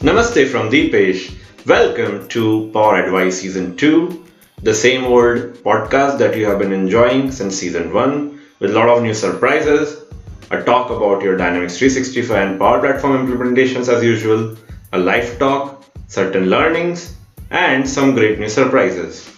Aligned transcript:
Namaste 0.00 0.48
from 0.48 0.70
Deepesh. 0.70 1.30
Welcome 1.66 2.26
to 2.28 2.70
Power 2.72 3.04
Advice 3.04 3.42
Season 3.42 3.76
2, 3.76 4.24
the 4.62 4.72
same 4.72 5.04
old 5.04 5.52
podcast 5.62 6.16
that 6.16 6.34
you 6.34 6.46
have 6.46 6.58
been 6.58 6.72
enjoying 6.72 7.30
since 7.30 7.56
Season 7.58 7.92
1 7.92 8.40
with 8.60 8.70
a 8.70 8.72
lot 8.72 8.88
of 8.88 9.02
new 9.02 9.12
surprises, 9.12 10.02
a 10.50 10.62
talk 10.62 10.88
about 10.88 11.22
your 11.22 11.36
Dynamics 11.36 11.76
365 11.76 12.48
and 12.48 12.58
Power 12.58 12.80
Platform 12.80 13.26
implementations 13.26 13.92
as 13.94 14.02
usual, 14.02 14.56
a 14.94 14.98
live 14.98 15.38
talk, 15.38 15.84
certain 16.06 16.46
learnings, 16.48 17.14
and 17.50 17.86
some 17.86 18.14
great 18.14 18.38
new 18.38 18.48
surprises. 18.48 19.30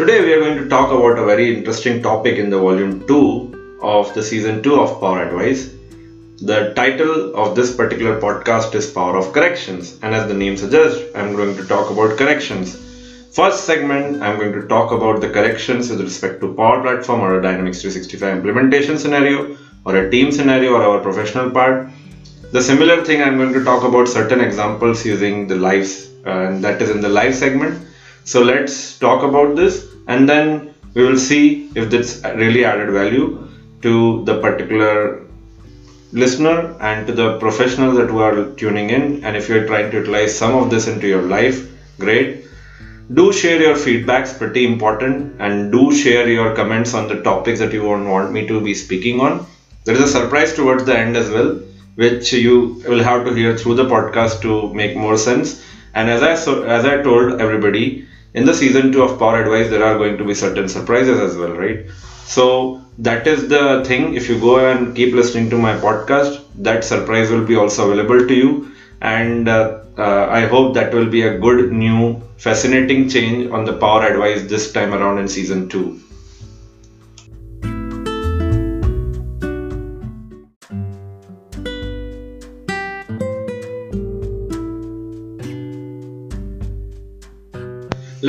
Today 0.00 0.24
we 0.24 0.32
are 0.32 0.40
going 0.40 0.56
to 0.56 0.66
talk 0.66 0.90
about 0.92 1.18
a 1.18 1.26
very 1.26 1.54
interesting 1.54 2.00
topic 2.02 2.38
in 2.38 2.48
the 2.48 2.58
volume 2.58 3.06
2 3.06 3.78
of 3.82 4.14
the 4.14 4.22
season 4.22 4.62
2 4.62 4.80
of 4.80 4.98
Power 4.98 5.26
Advice. 5.26 5.74
The 6.40 6.72
title 6.72 7.34
of 7.36 7.54
this 7.54 7.76
particular 7.76 8.18
podcast 8.18 8.74
is 8.74 8.90
Power 8.90 9.18
of 9.18 9.30
Corrections, 9.34 9.98
and 10.00 10.14
as 10.14 10.26
the 10.26 10.32
name 10.32 10.56
suggests, 10.56 11.02
I'm 11.14 11.34
going 11.36 11.54
to 11.54 11.66
talk 11.66 11.90
about 11.90 12.16
corrections. 12.16 12.78
First 13.34 13.64
segment, 13.64 14.22
I'm 14.22 14.38
going 14.38 14.54
to 14.54 14.66
talk 14.68 14.90
about 14.90 15.20
the 15.20 15.28
corrections 15.28 15.90
with 15.90 16.00
respect 16.00 16.40
to 16.40 16.54
Power 16.54 16.80
Platform 16.80 17.20
or 17.20 17.38
a 17.38 17.42
Dynamics 17.42 17.82
365 17.82 18.36
implementation 18.38 18.96
scenario, 18.96 19.58
or 19.84 19.96
a 19.96 20.10
team 20.10 20.32
scenario, 20.32 20.72
or 20.76 20.82
our 20.82 21.00
professional 21.00 21.50
part. 21.50 21.90
The 22.52 22.62
similar 22.62 23.04
thing, 23.04 23.20
I'm 23.20 23.36
going 23.36 23.52
to 23.52 23.64
talk 23.64 23.84
about 23.84 24.08
certain 24.08 24.40
examples 24.40 25.04
using 25.04 25.46
the 25.46 25.56
lives, 25.56 26.08
and 26.24 26.64
that 26.64 26.80
is 26.80 26.88
in 26.88 27.02
the 27.02 27.10
live 27.10 27.34
segment 27.34 27.86
so 28.24 28.42
let's 28.42 28.98
talk 28.98 29.22
about 29.22 29.56
this 29.56 29.89
and 30.06 30.28
then 30.28 30.74
we 30.94 31.04
will 31.04 31.18
see 31.18 31.70
if 31.74 31.90
this 31.90 32.20
really 32.24 32.64
added 32.64 32.90
value 32.90 33.48
to 33.82 34.24
the 34.24 34.40
particular 34.40 35.26
listener 36.12 36.76
and 36.80 37.06
to 37.06 37.12
the 37.12 37.38
professionals 37.38 37.96
that 37.96 38.08
who 38.08 38.18
are 38.18 38.50
tuning 38.56 38.90
in. 38.90 39.24
And 39.24 39.36
if 39.36 39.48
you're 39.48 39.66
trying 39.66 39.90
to 39.90 39.98
utilize 39.98 40.36
some 40.36 40.54
of 40.54 40.70
this 40.70 40.86
into 40.86 41.06
your 41.06 41.22
life 41.22 41.70
great. 41.98 42.44
Do 43.14 43.32
share 43.32 43.60
your 43.60 43.74
feedbacks 43.74 44.36
pretty 44.36 44.64
important. 44.64 45.40
And 45.40 45.70
do 45.70 45.92
share 45.92 46.28
your 46.28 46.54
comments 46.56 46.94
on 46.94 47.08
the 47.08 47.22
topics 47.22 47.60
that 47.60 47.72
you 47.72 47.84
want 47.84 48.32
me 48.32 48.46
to 48.46 48.60
be 48.60 48.74
speaking 48.74 49.20
on. 49.20 49.46
There 49.84 49.94
is 49.94 50.02
a 50.02 50.08
surprise 50.08 50.52
towards 50.52 50.84
the 50.84 50.98
end 50.98 51.16
as 51.16 51.30
well 51.30 51.60
which 51.96 52.32
you 52.32 52.82
will 52.88 53.02
have 53.02 53.24
to 53.26 53.34
hear 53.34 53.56
through 53.56 53.74
the 53.74 53.84
podcast 53.84 54.40
to 54.42 54.72
make 54.72 54.96
more 54.96 55.16
sense. 55.16 55.62
And 55.94 56.08
as 56.08 56.22
i 56.22 56.34
so, 56.34 56.62
as 56.62 56.84
i 56.84 57.02
told 57.02 57.40
everybody 57.40 58.06
in 58.34 58.44
the 58.44 58.54
season 58.54 58.92
2 58.92 59.02
of 59.02 59.18
power 59.18 59.42
advice 59.42 59.70
there 59.70 59.84
are 59.84 59.96
going 59.98 60.16
to 60.18 60.24
be 60.24 60.34
certain 60.34 60.68
surprises 60.68 61.18
as 61.18 61.36
well 61.36 61.52
right? 61.52 61.86
So 62.24 62.82
that 62.98 63.26
is 63.26 63.48
the 63.48 63.82
thing. 63.86 64.14
If 64.14 64.28
you 64.28 64.38
go 64.38 64.64
and 64.64 64.94
keep 64.94 65.14
listening 65.14 65.50
to 65.50 65.58
my 65.58 65.74
podcast 65.74 66.40
that 66.56 66.84
surprise 66.84 67.30
will 67.30 67.44
be 67.44 67.56
also 67.56 67.90
available 67.90 68.26
to 68.26 68.34
you. 68.34 68.72
And 69.00 69.48
uh, 69.48 69.80
uh, 69.98 70.26
i 70.30 70.46
hope 70.46 70.74
that 70.74 70.94
will 70.94 71.08
be 71.08 71.22
a 71.22 71.36
good 71.38 71.72
new 71.72 72.20
fascinating 72.36 73.08
change 73.08 73.50
on 73.50 73.64
the 73.64 73.76
power 73.84 74.02
advice 74.06 74.42
this 74.48 74.72
time 74.72 74.94
around 74.94 75.18
in 75.18 75.28
season 75.28 75.68
2 75.68 76.00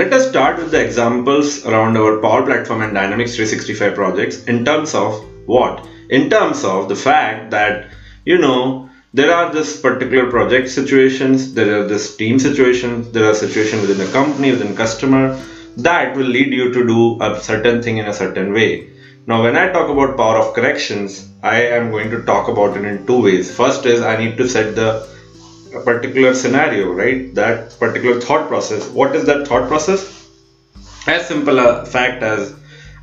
Let 0.01 0.13
us 0.13 0.29
start 0.29 0.57
with 0.57 0.71
the 0.71 0.83
examples 0.83 1.63
around 1.63 1.95
our 1.95 2.17
Power 2.21 2.43
Platform 2.43 2.81
and 2.81 2.91
Dynamics 2.91 3.35
365 3.35 3.93
projects 3.93 4.43
in 4.45 4.65
terms 4.65 4.95
of 4.95 5.23
what? 5.45 5.87
In 6.09 6.27
terms 6.27 6.63
of 6.63 6.89
the 6.89 6.95
fact 6.95 7.51
that, 7.51 7.91
you 8.25 8.39
know, 8.39 8.89
there 9.13 9.31
are 9.31 9.53
this 9.53 9.79
particular 9.79 10.27
project 10.27 10.69
situations, 10.69 11.53
there 11.53 11.79
are 11.79 11.83
this 11.85 12.15
team 12.17 12.39
situations, 12.39 13.11
there 13.11 13.29
are 13.29 13.35
situations 13.35 13.83
within 13.83 14.03
the 14.03 14.11
company, 14.11 14.49
within 14.49 14.75
customer 14.75 15.39
that 15.77 16.17
will 16.17 16.25
lead 16.25 16.51
you 16.51 16.73
to 16.73 16.87
do 16.87 17.21
a 17.21 17.39
certain 17.39 17.83
thing 17.83 17.97
in 17.97 18.07
a 18.07 18.13
certain 18.21 18.53
way. 18.53 18.89
Now, 19.27 19.43
when 19.43 19.55
I 19.55 19.71
talk 19.71 19.87
about 19.87 20.17
power 20.17 20.39
of 20.39 20.55
corrections, 20.55 21.29
I 21.43 21.61
am 21.77 21.91
going 21.91 22.09
to 22.09 22.23
talk 22.23 22.47
about 22.47 22.75
it 22.75 22.85
in 22.85 23.05
two 23.05 23.21
ways. 23.21 23.55
First 23.55 23.85
is 23.85 24.01
I 24.01 24.17
need 24.17 24.35
to 24.37 24.49
set 24.49 24.73
the 24.73 25.07
a 25.73 25.81
particular 25.81 26.33
scenario, 26.33 26.91
right? 26.91 27.33
That 27.35 27.77
particular 27.79 28.19
thought 28.19 28.47
process. 28.47 28.89
What 28.89 29.15
is 29.15 29.25
that 29.25 29.47
thought 29.47 29.67
process? 29.67 30.27
As 31.07 31.27
simple 31.27 31.59
a 31.59 31.85
fact 31.85 32.23
as 32.23 32.53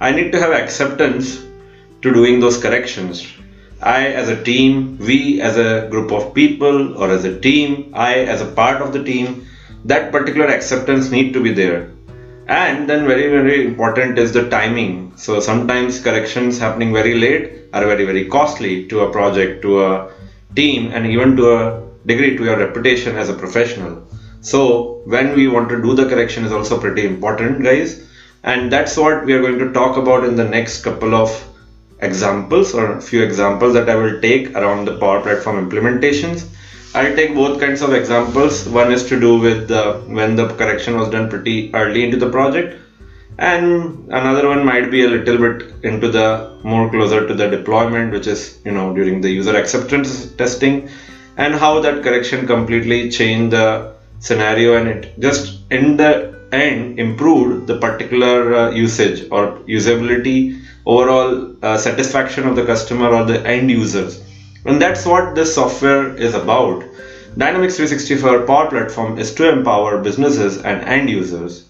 I 0.01 0.13
need 0.13 0.33
to 0.33 0.41
have 0.41 0.53
acceptance 0.53 1.45
to 2.03 2.13
doing 2.13 2.41
those 2.41 2.61
corrections. 2.61 3.27
I, 3.81 4.09
as 4.09 4.29
a 4.29 4.43
team, 4.43 4.99
we, 4.99 5.41
as 5.41 5.57
a 5.57 5.89
group 5.89 6.13
of 6.13 6.35
people, 6.35 6.97
or 6.97 7.11
as 7.11 7.25
a 7.25 7.39
team, 7.41 7.93
I, 7.95 8.21
as 8.21 8.41
a 8.41 8.47
part 8.47 8.83
of 8.83 8.93
the 8.93 9.03
team, 9.03 9.47
that 9.85 10.13
particular 10.13 10.47
acceptance 10.47 11.11
need 11.11 11.33
to 11.33 11.43
be 11.43 11.53
there. 11.53 11.91
And 12.49 12.89
then, 12.89 13.07
very, 13.07 13.29
very 13.29 13.67
important 13.67 14.19
is 14.19 14.33
the 14.33 14.49
timing. 14.49 15.13
So, 15.17 15.39
sometimes 15.39 16.01
corrections 16.01 16.59
happening 16.59 16.93
very 16.93 17.15
late 17.19 17.69
are 17.73 17.85
very, 17.85 18.05
very 18.05 18.25
costly 18.29 18.87
to 18.89 19.01
a 19.01 19.13
project, 19.13 19.63
to 19.63 19.85
a 19.85 20.13
team, 20.57 20.91
and 20.93 21.07
even 21.07 21.37
to 21.37 21.51
a 21.53 21.88
degree 22.09 22.37
to 22.37 22.45
your 22.45 22.59
reputation 22.59 23.17
as 23.17 23.29
a 23.29 23.35
professional. 23.35 24.03
So 24.41 25.03
when 25.05 25.35
we 25.37 25.47
want 25.49 25.69
to 25.69 25.83
do 25.83 25.95
the 25.95 26.09
correction 26.09 26.45
is 26.45 26.53
also 26.53 26.81
pretty 26.81 27.07
important, 27.07 27.63
guys. 27.63 28.05
And 28.43 28.73
that's 28.73 28.97
what 28.97 29.25
we 29.25 29.33
are 29.35 29.41
going 29.41 29.59
to 29.59 29.73
talk 29.73 29.97
about 29.97 30.25
in 30.25 30.37
the 30.37 30.49
next 30.57 30.83
couple 30.83 31.15
of 31.15 31.31
examples 32.01 32.75
or 32.75 32.93
a 32.93 33.01
few 33.01 33.23
examples 33.23 33.75
that 33.75 33.89
I 33.89 33.97
will 33.97 34.21
take 34.21 34.55
around 34.55 34.85
the 34.85 34.99
Power 34.99 35.21
Platform 35.21 35.69
implementations. 35.69 36.49
I'll 36.95 37.15
take 37.15 37.35
both 37.35 37.61
kinds 37.61 37.83
of 37.83 37.93
examples. 37.93 38.67
One 38.69 38.93
is 38.93 39.07
to 39.09 39.21
do 39.21 39.39
with 39.39 39.69
the, 39.69 40.03
when 40.07 40.37
the 40.37 40.49
correction 40.55 40.97
was 40.99 41.11
done 41.11 41.29
pretty 41.29 41.75
early 41.75 42.05
into 42.05 42.17
the 42.17 42.31
project, 42.31 42.81
and 43.39 44.09
another 44.11 44.49
one 44.49 44.65
might 44.65 44.91
be 44.91 45.05
a 45.05 45.09
little 45.09 45.39
bit 45.39 45.85
into 45.85 46.11
the 46.11 46.59
more 46.65 46.89
closer 46.91 47.27
to 47.27 47.35
the 47.35 47.49
deployment, 47.49 48.13
which 48.13 48.27
is 48.27 48.59
you 48.65 48.73
know 48.73 48.95
during 48.95 49.21
the 49.21 49.31
user 49.31 49.57
acceptance 49.57 50.33
testing 50.33 50.89
and 51.39 51.55
how 51.55 51.81
that 51.81 52.03
correction 52.03 52.47
completely 52.47 53.11
changed 53.11 53.53
the 53.53 53.95
scenario 54.19 54.75
and 54.79 54.89
it 54.89 55.19
just 55.19 55.61
in 55.71 55.97
the 55.97 56.11
end 56.53 56.99
improved 56.99 57.67
the 57.67 57.79
particular 57.79 58.55
uh, 58.55 58.71
usage 58.71 59.27
or 59.31 59.59
usability 59.77 60.61
overall 60.87 61.55
uh, 61.63 61.79
satisfaction 61.79 62.47
of 62.47 62.57
the 62.57 62.67
customer 62.67 63.09
or 63.09 63.25
the 63.25 63.41
end 63.47 63.71
users 63.71 64.21
and 64.65 64.83
that's 64.83 65.07
what 65.07 65.35
this 65.35 65.55
software 65.55 66.15
is 66.17 66.35
about 66.35 66.85
dynamics 67.37 67.77
365 67.77 68.47
power 68.47 68.69
platform 68.69 69.19
is 69.19 69.33
to 69.35 69.49
empower 69.49 69.99
businesses 69.99 70.59
and 70.59 70.83
end 70.85 71.09
users 71.09 71.65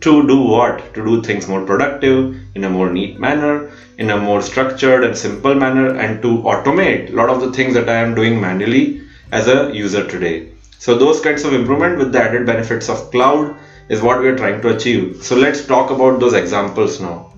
to 0.00 0.26
do 0.26 0.38
what? 0.38 0.94
To 0.94 1.04
do 1.04 1.22
things 1.22 1.46
more 1.46 1.64
productive, 1.64 2.34
in 2.54 2.64
a 2.64 2.70
more 2.70 2.90
neat 2.90 3.18
manner, 3.18 3.70
in 4.00 4.08
a 4.08 4.16
more 4.16 4.40
structured 4.40 5.04
and 5.04 5.16
simple 5.16 5.54
manner, 5.54 5.94
and 5.94 6.22
to 6.22 6.38
automate 6.38 7.10
a 7.10 7.12
lot 7.12 7.28
of 7.28 7.42
the 7.42 7.52
things 7.52 7.74
that 7.74 7.88
I 7.88 7.96
am 7.96 8.14
doing 8.14 8.40
manually 8.40 9.02
as 9.30 9.46
a 9.46 9.70
user 9.74 10.06
today. 10.08 10.48
So, 10.78 10.96
those 10.96 11.20
kinds 11.20 11.44
of 11.44 11.52
improvement 11.52 11.98
with 11.98 12.10
the 12.10 12.22
added 12.22 12.46
benefits 12.46 12.88
of 12.88 13.10
cloud 13.10 13.54
is 13.90 14.00
what 14.00 14.20
we 14.20 14.28
are 14.28 14.36
trying 14.38 14.62
to 14.62 14.74
achieve. 14.74 15.22
So, 15.22 15.36
let's 15.36 15.66
talk 15.66 15.90
about 15.90 16.18
those 16.18 16.32
examples 16.32 16.98
now. 16.98 17.30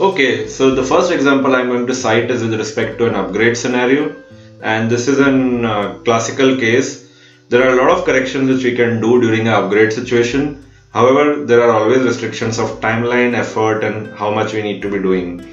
Okay, 0.00 0.48
so 0.48 0.74
the 0.74 0.82
first 0.82 1.12
example 1.12 1.54
I'm 1.54 1.68
going 1.68 1.86
to 1.86 1.94
cite 1.94 2.28
is 2.28 2.42
with 2.42 2.54
respect 2.54 2.98
to 2.98 3.06
an 3.06 3.14
upgrade 3.14 3.56
scenario, 3.56 4.16
and 4.62 4.90
this 4.90 5.08
is 5.08 5.18
an 5.18 5.64
uh, 5.64 5.94
classical 6.04 6.56
case. 6.56 7.08
There 7.48 7.62
are 7.66 7.78
a 7.78 7.82
lot 7.82 7.90
of 7.90 8.04
corrections 8.04 8.50
which 8.50 8.64
we 8.64 8.74
can 8.74 9.00
do 9.00 9.20
during 9.20 9.42
an 9.42 9.54
upgrade 9.54 9.92
situation. 9.92 10.64
However, 10.92 11.44
there 11.44 11.62
are 11.62 11.70
always 11.70 12.02
restrictions 12.02 12.58
of 12.58 12.80
timeline, 12.80 13.34
effort, 13.34 13.84
and 13.84 14.14
how 14.16 14.30
much 14.30 14.52
we 14.52 14.62
need 14.62 14.82
to 14.82 14.90
be 14.90 14.98
doing. 14.98 15.46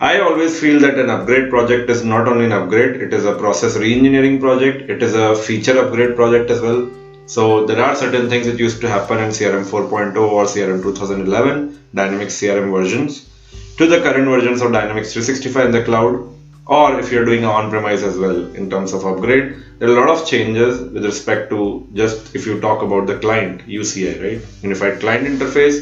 I 0.00 0.20
always 0.20 0.58
feel 0.58 0.80
that 0.80 0.98
an 0.98 1.10
upgrade 1.10 1.50
project 1.50 1.90
is 1.90 2.02
not 2.02 2.26
only 2.26 2.46
an 2.46 2.52
upgrade, 2.52 3.02
it 3.02 3.12
is 3.12 3.24
a 3.24 3.34
process 3.34 3.76
re-engineering 3.76 4.40
project, 4.40 4.88
it 4.90 5.02
is 5.02 5.14
a 5.14 5.34
feature 5.34 5.78
upgrade 5.78 6.16
project 6.16 6.50
as 6.50 6.60
well. 6.60 6.90
So 7.26 7.66
there 7.66 7.82
are 7.84 7.94
certain 7.94 8.28
things 8.28 8.46
that 8.46 8.58
used 8.58 8.80
to 8.80 8.88
happen 8.88 9.18
in 9.18 9.28
CRM 9.28 9.64
4.0 9.64 10.16
or 10.16 10.44
CRM 10.46 10.82
2011 10.82 11.78
Dynamics 11.94 12.40
CRM 12.40 12.72
versions 12.72 13.28
to 13.76 13.86
the 13.86 14.00
current 14.00 14.26
versions 14.26 14.62
of 14.62 14.72
Dynamics 14.72 15.12
365 15.12 15.66
in 15.66 15.72
the 15.72 15.84
cloud 15.84 16.39
or 16.78 16.98
if 17.00 17.12
you're 17.12 17.28
doing 17.30 17.44
on-premise 17.44 18.02
as 18.10 18.16
well 18.24 18.40
in 18.54 18.70
terms 18.74 18.92
of 18.96 19.06
upgrade 19.12 19.46
there 19.78 19.88
are 19.88 19.96
a 19.96 20.00
lot 20.00 20.10
of 20.16 20.26
changes 20.32 20.80
with 20.96 21.04
respect 21.12 21.48
to 21.54 21.60
just 22.00 22.34
if 22.34 22.46
you 22.46 22.60
talk 22.66 22.82
about 22.88 23.06
the 23.12 23.18
client 23.24 23.66
UCI 23.78 24.12
right 24.24 24.62
unified 24.68 25.00
client 25.00 25.26
interface 25.32 25.80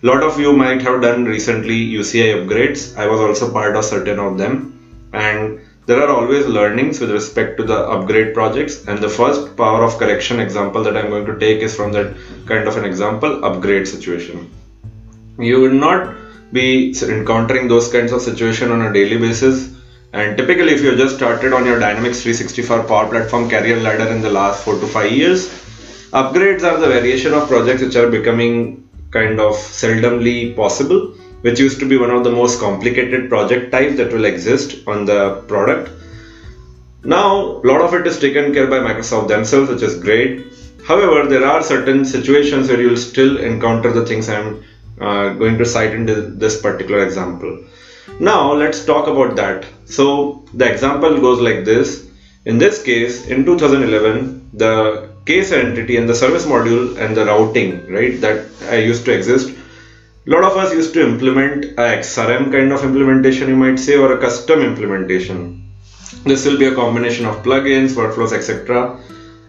A 0.00 0.06
lot 0.06 0.22
of 0.22 0.38
you 0.38 0.52
might 0.52 0.80
have 0.82 1.02
done 1.02 1.24
recently 1.24 1.76
UCI 1.92 2.26
upgrades. 2.38 2.96
I 2.96 3.08
was 3.08 3.20
also 3.20 3.52
part 3.52 3.74
of 3.74 3.84
certain 3.84 4.20
of 4.20 4.38
them. 4.38 5.10
And 5.12 5.60
there 5.86 6.00
are 6.00 6.08
always 6.08 6.46
learnings 6.46 7.00
with 7.00 7.10
respect 7.10 7.56
to 7.56 7.64
the 7.64 7.78
upgrade 7.94 8.32
projects. 8.32 8.86
And 8.86 9.00
the 9.00 9.08
first 9.08 9.56
power 9.56 9.82
of 9.82 9.98
correction 9.98 10.38
example 10.38 10.84
that 10.84 10.96
I'm 10.96 11.10
going 11.10 11.26
to 11.26 11.36
take 11.36 11.62
is 11.62 11.74
from 11.74 11.90
that 11.92 12.14
kind 12.46 12.68
of 12.68 12.76
an 12.76 12.84
example 12.84 13.44
upgrade 13.44 13.88
situation. 13.88 14.48
You 15.36 15.60
will 15.62 15.74
not 15.74 16.14
be 16.52 16.94
encountering 17.02 17.66
those 17.66 17.90
kinds 17.90 18.12
of 18.12 18.22
situation 18.22 18.70
on 18.70 18.82
a 18.82 18.92
daily 18.92 19.18
basis. 19.18 19.74
And 20.12 20.38
typically, 20.38 20.72
if 20.72 20.82
you 20.82 20.96
just 20.96 21.16
started 21.16 21.52
on 21.52 21.66
your 21.66 21.78
Dynamics 21.78 22.22
365 22.22 22.88
Power 22.88 23.08
Platform 23.08 23.48
career 23.48 23.78
ladder 23.78 24.08
in 24.08 24.22
the 24.22 24.30
last 24.30 24.64
four 24.64 24.80
to 24.80 24.86
five 24.86 25.12
years, 25.12 25.48
upgrades 26.12 26.62
are 26.62 26.78
the 26.78 26.88
variation 26.88 27.34
of 27.34 27.46
projects 27.46 27.82
which 27.82 27.96
are 27.96 28.10
becoming 28.10 28.88
kind 29.10 29.38
of 29.38 29.54
seldomly 29.54 30.56
possible, 30.56 31.08
which 31.42 31.60
used 31.60 31.78
to 31.80 31.88
be 31.88 31.98
one 31.98 32.10
of 32.10 32.24
the 32.24 32.30
most 32.30 32.58
complicated 32.58 33.28
project 33.28 33.70
types 33.70 33.96
that 33.98 34.10
will 34.10 34.24
exist 34.24 34.76
on 34.86 35.04
the 35.04 35.42
product. 35.46 35.90
Now, 37.04 37.60
a 37.62 37.66
lot 37.66 37.82
of 37.82 37.92
it 37.92 38.06
is 38.06 38.18
taken 38.18 38.54
care 38.54 38.66
by 38.66 38.78
Microsoft 38.78 39.28
themselves, 39.28 39.68
which 39.68 39.82
is 39.82 39.98
great. 39.98 40.46
However, 40.86 41.28
there 41.28 41.46
are 41.46 41.62
certain 41.62 42.06
situations 42.06 42.68
where 42.68 42.80
you 42.80 42.90
will 42.90 42.96
still 42.96 43.36
encounter 43.36 43.92
the 43.92 44.06
things 44.06 44.30
I'm 44.30 44.64
uh, 44.98 45.34
going 45.34 45.58
to 45.58 45.66
cite 45.66 45.92
in 45.92 46.38
this 46.38 46.62
particular 46.62 47.04
example. 47.04 47.62
Now, 48.20 48.52
let's 48.52 48.84
talk 48.84 49.06
about 49.06 49.36
that. 49.36 49.66
So, 49.84 50.44
the 50.54 50.70
example 50.70 51.20
goes 51.20 51.40
like 51.40 51.64
this. 51.64 52.08
In 52.44 52.58
this 52.58 52.82
case, 52.82 53.26
in 53.26 53.44
2011, 53.44 54.50
the 54.54 55.10
case 55.26 55.52
entity 55.52 55.96
and 55.96 56.08
the 56.08 56.14
service 56.14 56.46
module 56.46 56.98
and 56.98 57.16
the 57.16 57.24
routing, 57.26 57.86
right, 57.92 58.20
that 58.20 58.46
I 58.70 58.76
used 58.76 59.04
to 59.04 59.12
exist. 59.12 59.50
A 60.26 60.30
lot 60.30 60.44
of 60.44 60.56
us 60.56 60.72
used 60.72 60.94
to 60.94 61.06
implement 61.06 61.64
a 61.64 61.86
XRM 62.02 62.50
kind 62.50 62.72
of 62.72 62.82
implementation, 62.82 63.48
you 63.48 63.56
might 63.56 63.78
say, 63.78 63.96
or 63.96 64.12
a 64.12 64.20
custom 64.20 64.60
implementation. 64.60 65.64
This 66.24 66.44
will 66.46 66.58
be 66.58 66.66
a 66.66 66.74
combination 66.74 67.26
of 67.26 67.42
plugins, 67.42 67.90
workflows, 67.92 68.32
etc. 68.32 68.98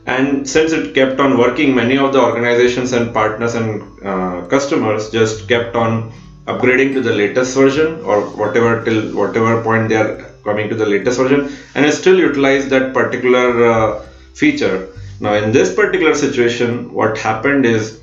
And 0.06 0.50
since 0.50 0.72
it 0.72 0.94
kept 0.94 1.20
on 1.20 1.38
working, 1.38 1.76
many 1.76 1.98
of 1.98 2.14
the 2.14 2.22
organizations 2.22 2.94
and 2.94 3.14
partners 3.14 3.56
and 3.56 4.06
uh, 4.06 4.46
customers 4.48 5.10
just 5.10 5.48
kept 5.48 5.76
on 5.76 6.12
upgrading 6.52 6.94
to 6.94 7.02
the 7.08 7.16
latest 7.22 7.56
version 7.56 7.90
or 8.02 8.22
whatever 8.42 8.84
till 8.86 9.02
whatever 9.22 9.62
point 9.68 9.90
they 9.90 10.00
are 10.04 10.14
coming 10.44 10.70
to 10.70 10.76
the 10.76 10.86
latest 10.94 11.18
version 11.22 11.42
and 11.76 11.94
still 11.94 12.18
utilize 12.18 12.68
that 12.70 12.94
particular 12.94 13.46
uh, 13.72 14.02
feature 14.34 14.78
now 15.22 15.34
in 15.34 15.52
this 15.52 15.74
particular 15.76 16.16
situation, 16.16 16.94
what 16.94 17.18
happened 17.18 17.66
is 17.66 18.00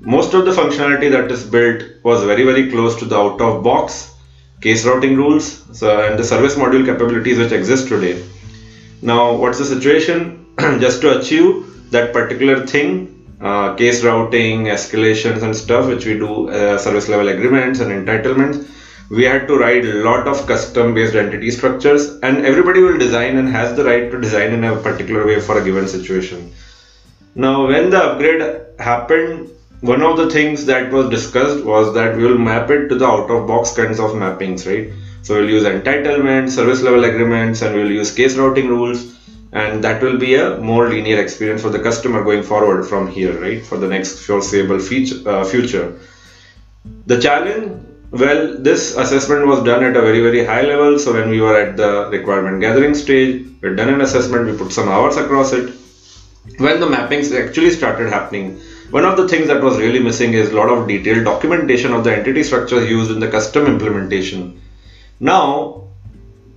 most 0.00 0.34
of 0.34 0.44
the 0.44 0.52
functionality 0.52 1.10
that 1.10 1.30
is 1.30 1.44
built 1.44 1.82
was 2.04 2.22
very 2.22 2.44
very 2.44 2.70
close 2.70 2.94
to 3.00 3.04
the 3.04 3.16
out 3.16 3.40
of 3.40 3.62
box 3.62 4.14
case 4.60 4.84
routing 4.84 5.16
rules 5.16 5.60
so, 5.76 5.98
and 6.00 6.18
the 6.18 6.24
service 6.24 6.54
module 6.54 6.84
capabilities 6.84 7.38
which 7.38 7.52
exist 7.52 7.88
today. 7.88 8.22
Now 9.02 9.34
what's 9.34 9.58
the 9.58 9.64
situation? 9.64 10.46
Just 10.58 11.00
to 11.00 11.18
achieve 11.18 11.90
that 11.90 12.12
particular 12.12 12.64
thing, 12.66 13.19
uh, 13.40 13.74
case 13.74 14.02
routing, 14.04 14.64
escalations 14.64 15.42
and 15.42 15.56
stuff 15.56 15.86
which 15.86 16.04
we 16.04 16.14
do 16.14 16.50
uh, 16.50 16.76
service 16.78 17.08
level 17.08 17.28
agreements 17.28 17.80
and 17.80 17.90
entitlements, 17.90 18.68
we 19.10 19.24
had 19.24 19.48
to 19.48 19.56
write 19.58 19.84
a 19.84 19.94
lot 20.04 20.28
of 20.28 20.46
custom 20.46 20.94
based 20.94 21.14
entity 21.14 21.50
structures 21.50 22.10
and 22.22 22.44
everybody 22.44 22.80
will 22.80 22.98
design 22.98 23.36
and 23.36 23.48
has 23.48 23.76
the 23.76 23.84
right 23.84 24.10
to 24.10 24.20
design 24.20 24.52
in 24.52 24.62
a 24.64 24.76
particular 24.76 25.26
way 25.26 25.40
for 25.40 25.58
a 25.58 25.64
given 25.64 25.88
situation. 25.88 26.52
Now 27.34 27.66
when 27.66 27.90
the 27.90 28.02
upgrade 28.02 28.42
happened 28.78 29.50
one 29.80 30.02
of 30.02 30.18
the 30.18 30.28
things 30.28 30.66
that 30.66 30.92
was 30.92 31.08
discussed 31.08 31.64
was 31.64 31.94
that 31.94 32.14
we 32.14 32.24
will 32.24 32.36
map 32.38 32.70
it 32.70 32.88
to 32.88 32.94
the 32.96 33.06
out 33.06 33.30
of 33.30 33.46
box 33.46 33.74
kinds 33.74 33.98
of 33.98 34.10
mappings 34.10 34.66
right? 34.66 34.92
So 35.22 35.36
we'll 35.36 35.48
use 35.48 35.64
entitlement 35.64 36.50
service 36.50 36.82
level 36.82 37.04
agreements 37.04 37.62
and 37.62 37.74
we'll 37.74 37.90
use 37.90 38.14
case 38.14 38.36
routing 38.36 38.68
rules 38.68 39.16
and 39.52 39.82
that 39.82 40.02
will 40.02 40.18
be 40.18 40.34
a 40.34 40.56
more 40.58 40.88
linear 40.88 41.20
experience 41.20 41.62
for 41.62 41.70
the 41.70 41.78
customer 41.78 42.22
going 42.22 42.42
forward 42.42 42.84
from 42.84 43.10
here 43.10 43.38
right 43.40 43.64
for 43.64 43.78
the 43.78 43.88
next 43.88 44.24
foreseeable 44.24 44.78
feature, 44.78 45.28
uh, 45.28 45.44
future 45.44 45.98
the 47.06 47.20
challenge 47.20 47.86
well, 48.10 48.56
this 48.58 48.96
assessment 48.96 49.46
was 49.46 49.62
done 49.62 49.84
at 49.84 49.96
a 49.96 50.00
very, 50.00 50.20
very 50.20 50.44
high 50.44 50.62
level. 50.62 50.98
So 50.98 51.12
when 51.12 51.30
we 51.30 51.40
were 51.40 51.56
at 51.56 51.76
the 51.76 52.08
requirement 52.10 52.60
gathering 52.60 52.94
stage, 52.94 53.46
we 53.62 53.74
done 53.76 53.88
an 53.88 54.00
assessment, 54.00 54.46
we 54.46 54.56
put 54.56 54.72
some 54.72 54.88
hours 54.88 55.16
across 55.16 55.52
it. 55.52 55.72
When 56.58 56.80
the 56.80 56.86
mappings 56.86 57.30
actually 57.32 57.70
started 57.70 58.10
happening, 58.10 58.60
one 58.90 59.04
of 59.04 59.16
the 59.16 59.28
things 59.28 59.46
that 59.46 59.62
was 59.62 59.78
really 59.78 60.00
missing 60.00 60.32
is 60.32 60.50
a 60.50 60.56
lot 60.56 60.68
of 60.68 60.88
detailed 60.88 61.24
documentation 61.24 61.92
of 61.92 62.02
the 62.02 62.16
entity 62.16 62.42
structure 62.42 62.84
used 62.84 63.12
in 63.12 63.20
the 63.20 63.30
custom 63.30 63.66
implementation. 63.66 64.60
Now, 65.20 65.88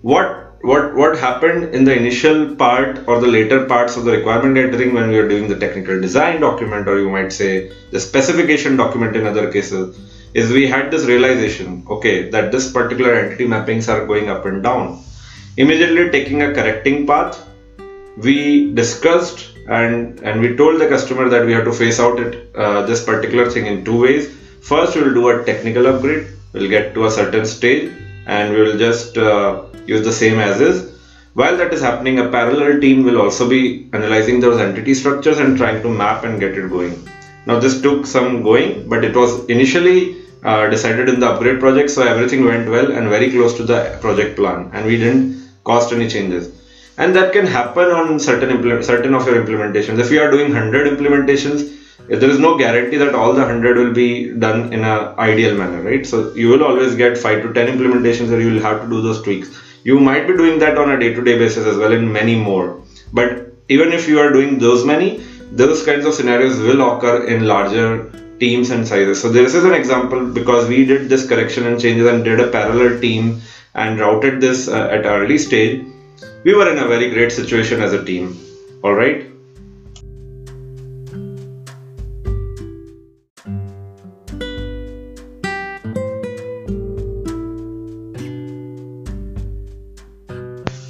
what 0.02 0.43
what 0.70 0.96
what 0.96 1.18
happened 1.20 1.76
in 1.76 1.84
the 1.84 1.94
initial 1.94 2.56
part 2.56 3.00
or 3.08 3.20
the 3.20 3.32
later 3.36 3.66
parts 3.72 3.98
of 3.98 4.06
the 4.06 4.12
requirement 4.12 4.56
gathering 4.56 4.94
when 4.98 5.10
we 5.10 5.18
were 5.22 5.28
doing 5.28 5.48
the 5.50 5.60
technical 5.64 6.00
design 6.00 6.40
document 6.40 6.88
or 6.88 6.98
you 7.00 7.10
might 7.16 7.34
say 7.38 7.50
the 7.92 8.00
specification 8.00 8.78
document 8.78 9.18
in 9.18 9.26
other 9.32 9.52
cases 9.52 9.98
is 10.34 10.54
we 10.58 10.66
had 10.74 10.90
this 10.90 11.04
realization 11.14 11.74
okay 11.96 12.30
that 12.36 12.50
this 12.54 12.72
particular 12.78 13.14
entity 13.24 13.48
mappings 13.56 13.90
are 13.94 14.06
going 14.06 14.30
up 14.30 14.46
and 14.46 14.64
down. 14.64 15.04
Immediately 15.58 16.10
taking 16.12 16.44
a 16.44 16.54
correcting 16.54 17.06
path 17.06 17.46
we 18.16 18.74
discussed 18.74 19.50
and 19.68 20.22
and 20.22 20.40
we 20.40 20.56
told 20.56 20.80
the 20.80 20.88
customer 20.96 21.28
that 21.36 21.46
we 21.46 21.52
have 21.58 21.66
to 21.66 21.76
face 21.84 22.00
out 22.00 22.18
it 22.26 22.56
uh, 22.56 22.86
this 22.86 23.04
particular 23.12 23.50
thing 23.50 23.68
in 23.74 23.84
two 23.84 24.00
ways. 24.06 24.34
First 24.62 24.96
we'll 24.96 25.14
do 25.22 25.28
a 25.28 25.44
technical 25.44 25.88
upgrade. 25.94 26.26
We'll 26.54 26.74
get 26.78 26.94
to 26.94 27.06
a 27.12 27.12
certain 27.12 27.46
stage 27.46 27.92
and 28.26 28.54
we 28.54 28.62
will 28.62 28.78
just 28.78 29.18
uh, 29.18 29.64
use 29.86 30.04
the 30.06 30.14
same 30.14 30.40
as 30.40 30.62
is. 30.62 30.94
While 31.34 31.58
that 31.58 31.74
is 31.74 31.82
happening 31.82 32.20
a 32.20 32.30
parallel 32.30 32.80
team 32.80 33.04
will 33.04 33.20
also 33.20 33.50
be 33.50 33.90
analyzing 33.94 34.40
those 34.40 34.60
entity 34.60 34.94
structures 34.94 35.40
and 35.40 35.58
trying 35.58 35.82
to 35.82 35.90
map 35.90 36.24
and 36.24 36.40
get 36.40 36.58
it 36.58 36.70
going. 36.70 37.08
Now 37.46 37.60
this 37.60 37.82
took 37.82 38.06
some 38.06 38.44
going 38.44 38.88
but 38.88 39.04
it 39.04 39.16
was 39.16 39.46
initially 39.46 40.18
uh, 40.44 40.70
decided 40.70 41.10
in 41.10 41.20
the 41.20 41.30
upgrade 41.30 41.60
project 41.60 41.90
so 41.90 42.04
everything 42.04 42.46
went 42.46 42.70
well 42.70 42.92
and 42.92 43.10
very 43.10 43.32
close 43.32 43.56
to 43.58 43.64
the 43.64 43.98
project 44.00 44.36
plan 44.36 44.70
and 44.74 44.86
we 44.86 44.98
didn't 44.98 45.50
cost 45.64 45.92
any 45.92 46.08
changes. 46.08 46.52
And 46.98 47.16
that 47.16 47.34
can 47.34 47.48
happen 47.48 47.90
on 47.90 48.20
certain 48.20 48.84
certain 48.84 49.16
of 49.16 49.26
your 49.26 49.44
implementations. 49.44 49.98
If 49.98 50.12
you 50.12 50.22
are 50.22 50.30
doing 50.30 50.54
100 50.54 50.98
implementations 50.98 51.80
there 52.08 52.30
is 52.30 52.38
no 52.38 52.58
guarantee 52.58 52.98
that 52.98 53.16
all 53.16 53.34
the 53.34 53.42
100 53.42 53.78
will 53.78 53.94
be 53.94 54.34
done 54.34 54.74
in 54.74 54.84
an 54.84 55.18
ideal 55.18 55.56
manner 55.58 55.82
right? 55.82 56.06
So 56.06 56.34
you 56.36 56.50
will 56.50 56.64
always 56.64 56.96
get 56.96 57.18
5 57.18 57.44
to 57.44 57.54
10 57.54 57.78
implementations 57.78 58.30
where 58.30 58.42
you 58.42 58.54
will 58.54 58.62
have 58.62 58.82
to 58.84 58.90
do 58.90 59.02
those 59.02 59.22
tweaks 59.22 59.50
you 59.84 60.00
might 60.00 60.28
be 60.28 60.36
doing 60.42 60.60
that 60.60 60.78
on 60.78 60.92
a 60.92 61.00
day-to-day 61.00 61.38
basis 61.38 61.66
as 61.66 61.78
well 61.78 61.94
in 62.00 62.12
many 62.12 62.36
more 62.36 62.82
but 63.12 63.54
even 63.70 63.92
if 63.94 64.08
you 64.08 64.20
are 64.20 64.32
doing 64.32 64.60
those 64.60 64.84
many 64.86 65.10
those 65.52 65.86
kinds 65.86 66.06
of 66.06 66.14
scenarios 66.14 66.58
will 66.60 66.82
occur 66.90 67.26
in 67.26 67.48
larger 67.48 68.12
teams 68.40 68.70
and 68.72 68.88
sizes. 68.88 69.22
So 69.22 69.30
this 69.32 69.54
is 69.54 69.64
an 69.64 69.74
example 69.74 70.26
because 70.26 70.68
we 70.68 70.86
did 70.86 71.10
this 71.10 71.28
correction 71.28 71.68
and 71.68 71.80
changes 71.80 72.08
and 72.08 72.24
did 72.24 72.40
a 72.40 72.50
parallel 72.50 73.00
team 73.00 73.42
and 73.76 74.00
routed 74.00 74.42
this 74.42 74.68
uh, 74.68 74.88
at 74.96 75.06
early 75.06 75.38
stage. 75.38 75.86
We 76.44 76.54
were 76.54 76.70
in 76.72 76.80
a 76.80 76.88
very 76.88 77.10
great 77.12 77.32
situation 77.32 77.82
as 77.82 77.94
a 77.94 78.04
team. 78.04 78.38
All 78.84 78.94
right. 78.94 79.33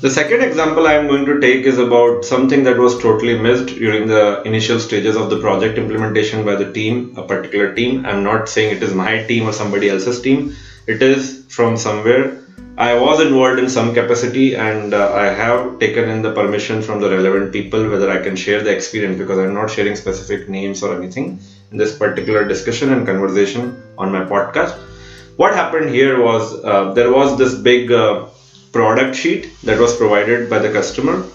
The 0.04 0.10
second 0.10 0.42
example 0.42 0.86
I 0.86 0.96
am 0.96 1.08
going 1.08 1.26
to 1.28 1.40
take 1.40 1.66
is 1.66 1.78
about 1.78 2.26
something 2.26 2.64
that 2.64 2.78
was 2.78 3.00
totally 3.00 3.40
missed 3.40 3.68
during 3.68 4.06
the 4.06 4.42
initial 4.42 4.78
stages 4.78 5.16
of 5.16 5.30
the 5.30 5.40
project 5.40 5.78
implementation 5.78 6.44
by 6.44 6.56
the 6.56 6.70
team, 6.74 7.14
a 7.16 7.24
particular 7.24 7.74
team. 7.74 8.06
I'm 8.06 8.22
not 8.22 8.50
saying 8.50 8.72
it 8.72 8.84
is 8.84 8.94
my 8.94 9.20
team 9.20 9.48
or 9.48 9.54
somebody 9.54 9.88
else's 9.88 10.20
team. 10.20 10.54
It 10.88 11.02
is 11.02 11.46
from 11.48 11.78
somewhere. 11.78 12.38
I 12.78 12.96
was 12.96 13.22
involved 13.22 13.60
in 13.60 13.70
some 13.70 13.94
capacity 13.94 14.56
and 14.58 14.94
uh, 14.94 15.14
I 15.14 15.30
have 15.30 15.80
taken 15.80 16.10
in 16.10 16.22
the 16.22 16.34
permission 16.34 16.82
from 16.82 17.00
the 17.00 17.10
relevant 17.10 17.54
people 17.54 17.88
whether 17.90 18.12
I 18.12 18.22
can 18.22 18.36
share 18.36 18.62
the 18.62 18.72
experience 18.72 19.18
because 19.18 19.40
I'm 19.40 19.54
not 19.54 19.70
sharing 19.70 19.96
specific 19.96 20.50
names 20.50 20.84
or 20.84 20.94
anything 20.94 21.40
in 21.72 21.78
this 21.78 21.96
particular 21.96 22.46
discussion 22.46 22.92
and 22.92 23.06
conversation 23.06 23.82
on 23.98 24.12
my 24.12 24.26
podcast. 24.26 24.78
What 25.38 25.54
happened 25.54 25.92
here 25.92 26.22
was 26.22 26.62
uh, 26.62 26.92
there 26.92 27.10
was 27.10 27.38
this 27.38 27.56
big 27.56 27.90
uh, 27.90 28.26
product 28.74 29.16
sheet 29.16 29.50
that 29.64 29.80
was 29.80 29.96
provided 29.96 30.50
by 30.50 30.60
the 30.60 30.72
customer 30.72 31.26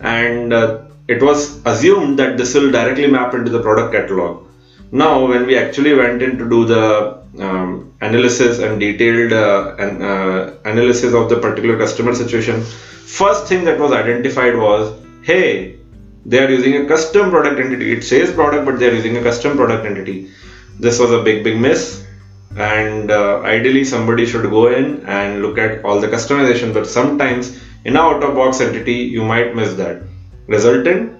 and 0.00 0.52
uh, 0.52 0.82
it 1.08 1.22
was 1.22 1.60
assumed 1.64 2.18
that 2.18 2.36
this 2.36 2.54
will 2.54 2.70
directly 2.70 3.06
map 3.06 3.34
into 3.34 3.50
the 3.50 3.60
product 3.60 3.92
catalog. 3.92 4.44
Now, 4.90 5.26
when 5.28 5.46
we 5.46 5.56
actually 5.56 5.94
went 5.94 6.22
in 6.22 6.38
to 6.38 6.48
do 6.48 6.64
the 6.64 7.22
um, 7.38 7.92
analysis 8.00 8.58
and 8.58 8.80
detailed 8.80 9.32
uh, 9.32 9.76
uh, 9.78 10.54
analysis 10.64 11.12
of 11.12 11.28
the 11.28 11.38
particular 11.38 11.76
customer 11.76 12.14
situation, 12.14 12.62
first 12.62 13.46
thing 13.46 13.64
that 13.64 13.78
was 13.78 13.92
identified 13.92 14.56
was 14.56 14.92
hey, 15.22 15.76
they 16.24 16.38
are 16.38 16.50
using 16.50 16.76
a 16.76 16.86
custom 16.86 17.30
product 17.30 17.58
entity. 17.58 17.92
It 17.92 18.02
says 18.02 18.32
product, 18.32 18.64
but 18.64 18.78
they 18.78 18.88
are 18.88 18.94
using 18.94 19.16
a 19.16 19.22
custom 19.22 19.56
product 19.56 19.86
entity. 19.86 20.30
This 20.78 20.98
was 20.98 21.10
a 21.10 21.22
big, 21.22 21.42
big 21.42 21.56
miss 21.58 22.05
and 22.54 23.10
uh, 23.10 23.40
ideally 23.42 23.84
somebody 23.84 24.24
should 24.24 24.48
go 24.50 24.68
in 24.68 25.04
and 25.06 25.42
look 25.42 25.58
at 25.58 25.84
all 25.84 26.00
the 26.00 26.08
customization 26.08 26.72
but 26.72 26.86
sometimes 26.86 27.60
in 27.84 27.96
a 27.96 28.00
out 28.00 28.22
of 28.22 28.34
box 28.34 28.60
entity 28.60 28.94
you 28.94 29.24
might 29.24 29.54
miss 29.54 29.74
that. 29.74 30.02
Resultant? 30.46 31.12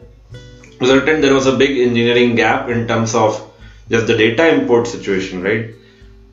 Resultant 0.80 1.22
there 1.22 1.34
was 1.34 1.46
a 1.46 1.56
big 1.56 1.78
engineering 1.78 2.34
gap 2.36 2.68
in 2.68 2.86
terms 2.86 3.14
of 3.14 3.42
just 3.90 4.06
the 4.06 4.16
data 4.16 4.48
import 4.48 4.86
situation 4.86 5.42
right? 5.42 5.70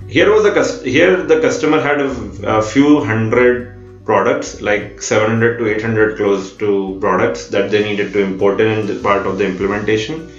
Here 0.08 0.32
was 0.32 0.46
a 0.46 0.90
here 0.90 1.24
the 1.24 1.40
customer 1.42 1.82
had 1.82 2.00
a, 2.00 2.10
a 2.58 2.62
few 2.62 3.04
hundred 3.04 4.06
products 4.06 4.62
like 4.62 5.02
700 5.02 5.58
to 5.60 5.76
800 5.76 6.18
close 6.18 6.56
to 6.58 6.98
products 7.00 7.48
that 7.48 7.72
they 7.72 7.84
needed 7.84 8.12
to 8.14 8.20
import 8.20 8.60
in, 8.60 8.90
in 8.90 9.02
part 9.02 9.26
of 9.26 9.38
the 9.38 9.46
implementation. 9.46 10.30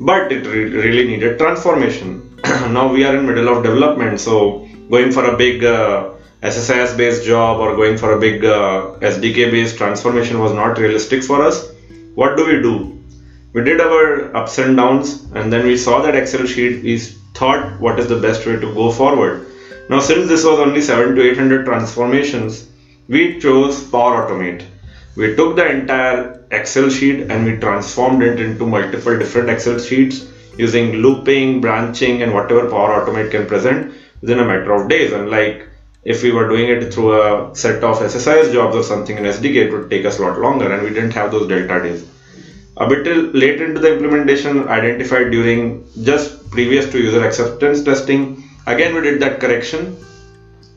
But 0.00 0.32
it 0.32 0.46
re- 0.46 0.70
really 0.70 1.06
needed 1.06 1.38
transformation 1.38 2.27
now 2.70 2.92
we 2.92 3.04
are 3.04 3.16
in 3.16 3.26
middle 3.26 3.48
of 3.48 3.64
development 3.64 4.20
so 4.20 4.68
going 4.90 5.10
for 5.10 5.24
a 5.24 5.36
big 5.36 5.64
uh, 5.64 6.10
SSIS 6.42 6.96
based 6.96 7.24
job 7.24 7.58
or 7.58 7.74
going 7.74 7.98
for 7.98 8.12
a 8.12 8.20
big 8.20 8.44
uh, 8.44 8.94
SDK 9.00 9.50
based 9.50 9.76
transformation 9.76 10.38
was 10.38 10.52
not 10.52 10.78
realistic 10.78 11.24
for 11.24 11.42
us. 11.42 11.68
What 12.14 12.36
do 12.36 12.46
we 12.46 12.62
do? 12.62 13.02
We 13.54 13.64
did 13.64 13.80
our 13.80 14.36
ups 14.36 14.58
and 14.58 14.76
downs 14.76 15.24
and 15.32 15.52
then 15.52 15.66
we 15.66 15.76
saw 15.76 16.00
that 16.02 16.14
excel 16.14 16.46
sheet 16.46 16.84
we 16.84 16.98
thought 17.34 17.80
what 17.80 17.98
is 17.98 18.06
the 18.06 18.20
best 18.20 18.46
way 18.46 18.52
to 18.52 18.72
go 18.72 18.92
forward. 18.92 19.46
Now 19.90 19.98
since 19.98 20.28
this 20.28 20.44
was 20.44 20.60
only 20.60 20.80
7 20.80 21.16
to 21.16 21.30
800 21.32 21.64
transformations 21.64 22.68
we 23.08 23.40
chose 23.40 23.82
power 23.90 24.22
automate. 24.22 24.64
We 25.16 25.34
took 25.34 25.56
the 25.56 25.68
entire 25.68 26.44
excel 26.52 26.88
sheet 26.88 27.30
and 27.32 27.44
we 27.44 27.56
transformed 27.56 28.22
it 28.22 28.38
into 28.38 28.64
multiple 28.64 29.18
different 29.18 29.50
excel 29.50 29.80
sheets 29.80 30.28
using 30.58 30.96
looping 30.96 31.60
branching 31.60 32.22
and 32.22 32.34
whatever 32.34 32.68
power 32.68 33.00
automate 33.00 33.30
can 33.30 33.46
present 33.46 33.94
within 34.20 34.40
a 34.40 34.44
matter 34.44 34.72
of 34.72 34.88
days. 34.88 35.12
Unlike 35.12 35.68
if 36.04 36.22
we 36.22 36.32
were 36.32 36.48
doing 36.48 36.68
it 36.68 36.92
through 36.92 37.12
a 37.20 37.54
set 37.54 37.82
of 37.84 37.98
SSIS 37.98 38.52
jobs 38.52 38.76
or 38.76 38.82
something 38.82 39.16
in 39.16 39.24
SDK, 39.24 39.66
it 39.66 39.72
would 39.72 39.90
take 39.90 40.04
us 40.04 40.18
a 40.18 40.22
lot 40.22 40.38
longer 40.38 40.72
and 40.72 40.82
we 40.82 40.90
didn't 40.90 41.12
have 41.12 41.30
those 41.30 41.48
delta 41.48 41.82
days. 41.82 42.06
A 42.76 42.88
bit 42.88 43.06
late 43.34 43.60
into 43.60 43.80
the 43.80 43.92
implementation 43.92 44.68
identified 44.68 45.30
during 45.30 45.84
just 46.04 46.50
previous 46.50 46.90
to 46.92 46.98
user 46.98 47.26
acceptance 47.26 47.82
testing. 47.82 48.48
Again 48.66 48.94
we 48.94 49.00
did 49.00 49.20
that 49.20 49.40
correction. 49.40 49.96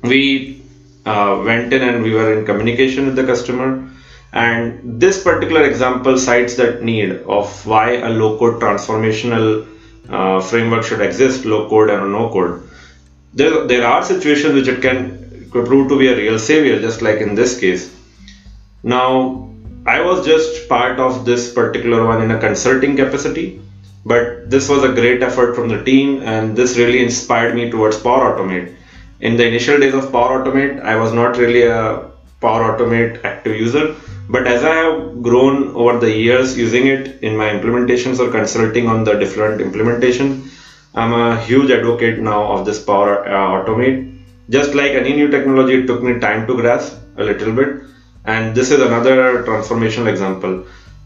We 0.01 0.63
uh, 1.05 1.41
went 1.45 1.73
in 1.73 1.81
and 1.81 2.03
we 2.03 2.13
were 2.13 2.37
in 2.37 2.45
communication 2.45 3.05
with 3.05 3.15
the 3.15 3.25
customer. 3.25 3.87
And 4.33 4.99
this 4.99 5.23
particular 5.23 5.63
example 5.63 6.17
cites 6.17 6.55
that 6.55 6.81
need 6.81 7.11
of 7.27 7.65
why 7.65 7.97
a 7.97 8.09
low 8.09 8.37
code 8.39 8.61
transformational 8.61 9.67
uh, 10.11 10.41
framework 10.41 10.83
should 10.83 11.01
exist 11.01 11.45
low 11.45 11.69
code 11.69 11.89
and 11.89 12.11
no 12.11 12.29
code. 12.29 12.61
There, 13.33 13.65
there 13.65 13.87
are 13.87 14.03
situations 14.03 14.53
which 14.53 14.67
it 14.67 14.81
can 14.81 15.49
prove 15.51 15.89
to 15.89 15.97
be 15.97 16.07
a 16.07 16.15
real 16.15 16.37
savior 16.37 16.79
just 16.81 17.01
like 17.01 17.19
in 17.19 17.35
this 17.35 17.59
case. 17.59 17.89
Now 18.83 19.49
I 19.85 20.01
was 20.01 20.25
just 20.25 20.69
part 20.69 20.99
of 20.99 21.25
this 21.25 21.53
particular 21.53 22.05
one 22.05 22.21
in 22.21 22.31
a 22.31 22.39
consulting 22.39 22.95
capacity, 22.95 23.61
but 24.05 24.49
this 24.49 24.69
was 24.69 24.83
a 24.83 24.93
great 24.93 25.23
effort 25.23 25.55
from 25.55 25.69
the 25.69 25.83
team, 25.83 26.21
and 26.21 26.55
this 26.55 26.77
really 26.77 27.01
inspired 27.01 27.55
me 27.55 27.71
towards 27.71 27.97
Power 27.97 28.35
Automate. 28.35 28.75
In 29.21 29.37
the 29.37 29.47
initial 29.47 29.79
days 29.79 29.93
of 29.93 30.11
Power 30.11 30.43
Automate, 30.43 30.81
I 30.81 30.95
was 30.97 31.13
not 31.13 31.37
really 31.37 31.63
a 31.63 32.11
Power 32.41 32.77
Automate 32.77 33.23
active 33.23 33.55
user, 33.55 33.95
but 34.33 34.47
as 34.47 34.63
I 34.63 34.75
have 34.75 35.21
grown 35.21 35.75
over 35.75 35.99
the 35.99 36.11
years 36.15 36.57
using 36.57 36.87
it 36.87 37.21
in 37.21 37.35
my 37.35 37.49
implementations 37.49 38.19
or 38.19 38.31
consulting 38.31 38.87
on 38.87 39.03
the 39.03 39.13
different 39.13 39.61
implementation, 39.61 40.49
I'm 40.95 41.13
a 41.13 41.41
huge 41.41 41.69
advocate 41.71 42.19
now 42.19 42.41
of 42.53 42.65
this 42.65 42.83
Power 42.83 43.27
uh, 43.27 43.63
Automate. 43.63 43.97
Just 44.49 44.73
like 44.73 44.91
any 44.91 45.13
new 45.13 45.29
technology, 45.29 45.75
it 45.81 45.87
took 45.87 46.01
me 46.01 46.19
time 46.19 46.47
to 46.47 46.55
grasp 46.55 46.97
a 47.17 47.23
little 47.23 47.53
bit 47.53 47.83
and 48.25 48.55
this 48.55 48.71
is 48.71 48.79
another 48.81 49.43
transformational 49.43 50.07
example. 50.07 50.65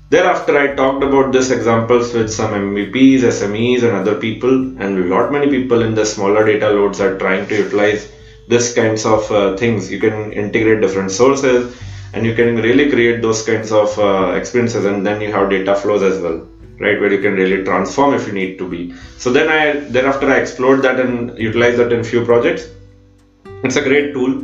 Thereafter, 0.10 0.58
I 0.58 0.76
talked 0.76 1.04
about 1.04 1.32
this 1.32 1.50
examples 1.50 2.14
with 2.14 2.32
some 2.32 2.52
MVPs, 2.52 3.22
SMEs, 3.22 3.84
and 3.84 3.96
other 3.96 4.16
people, 4.20 4.80
and 4.80 4.96
we 4.96 5.10
got 5.10 5.32
many 5.32 5.50
people 5.50 5.82
in 5.82 5.96
the 5.96 6.06
smaller 6.06 6.46
data 6.46 6.70
loads 6.70 7.02
are 7.02 7.18
trying 7.18 7.48
to 7.48 7.56
utilize 7.56 8.12
this 8.48 8.76
kinds 8.76 9.06
of 9.06 9.32
uh, 9.32 9.58
things. 9.58 9.92
You 9.92 10.00
can 10.00 10.32
integrate 10.32 10.82
different 10.82 11.12
sources, 11.12 11.76
and 12.14 12.26
you 12.26 12.36
can 12.36 12.56
really 12.56 12.90
create 12.90 13.22
those 13.22 13.46
kinds 13.46 13.72
of 13.72 13.98
uh, 14.00 14.34
experiences, 14.36 14.86
and 14.86 15.06
then 15.06 15.22
you 15.22 15.32
have 15.32 15.50
data 15.50 15.76
flows 15.76 16.02
as 16.02 16.22
well, 16.22 16.48
right? 16.80 17.00
Where 17.00 17.12
you 17.12 17.22
can 17.22 17.34
really 17.34 17.64
transform 17.64 18.14
if 18.14 18.28
you 18.28 18.34
need 18.34 18.58
to 18.60 18.70
be. 18.70 18.94
So 19.18 19.32
then 19.32 19.50
I 19.50 19.80
thereafter 19.90 20.30
I 20.30 20.38
explored 20.38 20.82
that 20.84 21.00
and 21.00 21.38
utilized 21.38 21.78
that 21.78 21.92
in 21.92 22.04
few 22.04 22.26
projects. 22.26 22.68
It's 23.64 23.76
a 23.76 23.82
great 23.82 24.14
tool. 24.14 24.44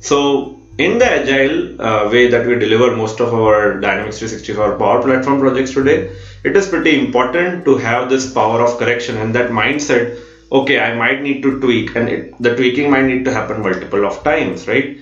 So 0.00 0.58
in 0.78 0.98
the 0.98 1.10
agile 1.10 1.82
uh, 1.82 2.08
way 2.08 2.28
that 2.28 2.46
we 2.46 2.56
deliver 2.56 2.96
most 2.96 3.20
of 3.20 3.34
our 3.34 3.80
Dynamics 3.80 4.18
365 4.18 4.78
Power 4.78 5.02
Platform 5.02 5.40
projects 5.40 5.72
today, 5.72 6.10
it 6.44 6.56
is 6.56 6.68
pretty 6.68 6.96
important 6.96 7.64
to 7.64 7.76
have 7.76 8.08
this 8.08 8.32
power 8.32 8.62
of 8.62 8.78
correction 8.78 9.16
and 9.16 9.34
that 9.34 9.50
mindset. 9.50 10.20
Okay, 10.50 10.78
I 10.78 10.94
might 10.94 11.20
need 11.20 11.42
to 11.42 11.60
tweak, 11.60 11.94
and 11.96 12.08
it, 12.08 12.34
the 12.40 12.54
tweaking 12.54 12.90
might 12.90 13.04
need 13.04 13.24
to 13.24 13.32
happen 13.32 13.60
multiple 13.60 14.06
of 14.06 14.22
times, 14.22 14.66
right? 14.68 14.96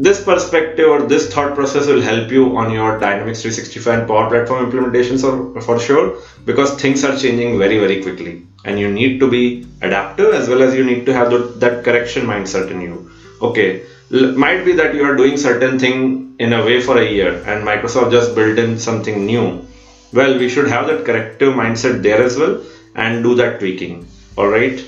This 0.00 0.22
perspective 0.22 0.88
or 0.88 1.02
this 1.02 1.26
thought 1.26 1.56
process 1.56 1.88
will 1.88 2.00
help 2.00 2.30
you 2.30 2.56
on 2.56 2.70
your 2.70 3.00
Dynamics 3.00 3.42
365 3.42 3.98
and 3.98 4.06
Power 4.06 4.28
Platform 4.30 4.70
implementations 4.70 5.22
for, 5.22 5.60
for 5.60 5.80
sure 5.80 6.22
because 6.44 6.80
things 6.80 7.02
are 7.02 7.16
changing 7.18 7.58
very, 7.58 7.78
very 7.78 8.00
quickly. 8.00 8.46
And 8.64 8.78
you 8.78 8.92
need 8.92 9.18
to 9.18 9.28
be 9.28 9.66
adaptive 9.82 10.32
as 10.34 10.48
well 10.48 10.62
as 10.62 10.72
you 10.72 10.84
need 10.84 11.04
to 11.06 11.12
have 11.12 11.32
the, 11.32 11.38
that 11.62 11.82
correction 11.82 12.26
mindset 12.26 12.70
in 12.70 12.80
you. 12.80 13.10
Okay, 13.42 13.86
might 14.10 14.64
be 14.64 14.72
that 14.74 14.94
you 14.94 15.02
are 15.02 15.16
doing 15.16 15.36
certain 15.36 15.80
thing 15.80 16.36
in 16.38 16.52
a 16.52 16.64
way 16.64 16.80
for 16.80 16.98
a 16.98 17.10
year 17.10 17.34
and 17.48 17.66
microsoft 17.66 18.12
just 18.12 18.36
built 18.36 18.56
in 18.56 18.78
something 18.78 19.26
new. 19.26 19.66
Well 20.12 20.38
we 20.38 20.48
should 20.48 20.68
have 20.68 20.86
that 20.86 21.06
corrective 21.06 21.54
mindset 21.54 22.04
there 22.04 22.22
as 22.22 22.36
well 22.36 22.62
and 22.94 23.24
do 23.24 23.34
that 23.34 23.58
tweaking. 23.58 24.06
All 24.36 24.46
right 24.46 24.80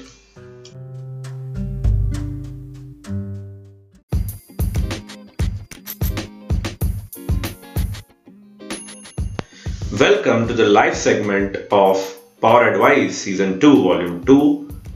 welcome 10.00 10.48
to 10.48 10.54
the 10.54 10.66
live 10.66 10.96
segment 10.96 11.56
of 11.70 11.96
power 12.40 12.66
advice 12.66 13.18
season 13.18 13.60
2 13.60 13.82
volume 13.82 14.24
2 14.24 14.36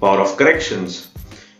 power 0.00 0.20
of 0.22 0.34
corrections 0.38 1.10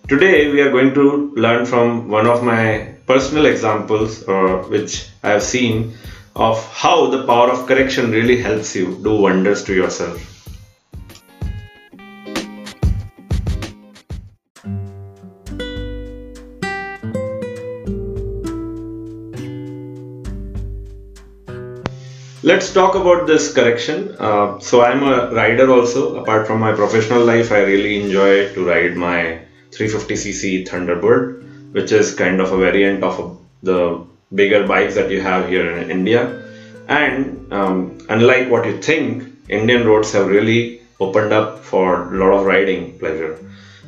Today 0.07 0.51
we 0.51 0.61
are 0.61 0.71
going 0.71 0.93
to 0.95 1.33
learn 1.35 1.65
from 1.65 2.09
one 2.09 2.27
of 2.27 2.43
my 2.43 2.95
personal 3.07 3.47
examples 3.47 4.27
uh, 4.29 4.63
which 4.69 5.09
I 5.23 5.31
have 5.31 5.43
seen 5.43 5.95
of 6.37 6.63
how 6.73 7.07
the 7.07 7.25
power 7.27 7.51
of 7.51 7.67
correction 7.67 8.11
really 8.11 8.41
helps 8.41 8.77
you 8.77 8.99
do 9.03 9.15
wonders 9.17 9.65
to 9.65 9.75
yourself. 9.75 10.34
Let's 22.45 22.75
talk 22.75 22.95
about 22.95 23.27
this 23.27 23.55
correction. 23.55 24.17
Uh, 24.19 24.59
so 24.61 24.83
I'm 24.83 25.03
a 25.03 25.35
rider 25.35 25.73
also. 25.73 26.17
Apart 26.17 26.47
from 26.47 26.61
my 26.61 26.75
professional 26.75 27.25
life, 27.25 27.51
I 27.51 27.61
really 27.61 28.03
enjoy 28.03 28.53
to 28.53 28.67
ride 28.67 28.97
my 28.97 29.41
350cc 29.71 30.69
Thunderbird, 30.69 31.73
which 31.73 31.91
is 31.91 32.15
kind 32.15 32.43
of 32.43 32.53
a 32.53 32.59
variant 32.59 33.03
of 33.03 33.41
the 33.63 34.05
bigger 34.35 34.67
bikes 34.67 34.95
that 34.95 35.11
you 35.11 35.23
have 35.23 35.49
here 35.49 35.75
in 35.75 35.91
India. 35.91 36.43
And 36.87 37.51
um, 37.51 38.05
unlike 38.11 38.51
what 38.51 38.67
you 38.67 38.79
think, 38.83 39.25
Indian 39.49 39.87
roads 39.87 40.13
have 40.13 40.27
really 40.27 40.83
opened 41.01 41.33
up 41.33 41.61
for 41.61 42.15
a 42.15 42.19
lot 42.19 42.39
of 42.39 42.45
riding 42.45 42.99
pleasure. 42.99 43.39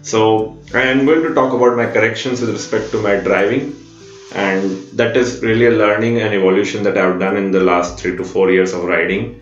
So 0.01 0.57
I 0.73 0.85
am 0.85 1.05
going 1.05 1.25
to 1.25 1.35
talk 1.35 1.53
about 1.53 1.77
my 1.77 1.93
corrections 1.93 2.41
with 2.41 2.49
respect 2.49 2.91
to 2.93 3.03
my 3.03 3.17
driving, 3.17 3.77
and 4.33 4.76
that 4.92 5.16
is 5.16 5.40
really 5.42 5.66
a 5.66 5.71
learning 5.71 6.18
and 6.18 6.35
evolution 6.35 6.83
that 6.83 6.97
I've 6.97 7.18
done 7.18 7.37
in 7.37 7.50
the 7.50 7.61
last 7.61 7.99
three 7.99 8.16
to 8.16 8.25
four 8.25 8.50
years 8.50 8.73
of 8.73 8.85
riding. 8.85 9.35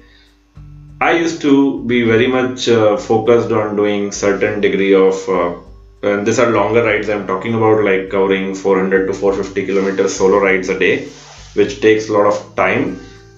I 1.00 1.12
used 1.12 1.40
to 1.42 1.82
be 1.86 2.02
very 2.02 2.26
much 2.26 2.68
uh, 2.68 2.96
focused 2.96 3.50
on 3.52 3.76
doing 3.76 4.12
certain 4.12 4.60
degree 4.60 4.94
of 4.94 5.28
uh, 5.28 5.50
and 6.04 6.26
these 6.26 6.38
are 6.38 6.50
longer 6.58 6.82
rides 6.82 7.08
i'm 7.08 7.26
talking 7.26 7.54
about 7.58 7.82
like 7.88 8.08
covering 8.14 8.54
400 8.54 9.06
to 9.06 9.12
450 9.12 9.64
kilometers 9.64 10.12
solo 10.14 10.38
rides 10.38 10.68
a 10.68 10.78
day 10.78 10.94
which 11.54 11.80
takes 11.80 12.08
a 12.08 12.12
lot 12.12 12.26
of 12.26 12.38
time 12.56 12.84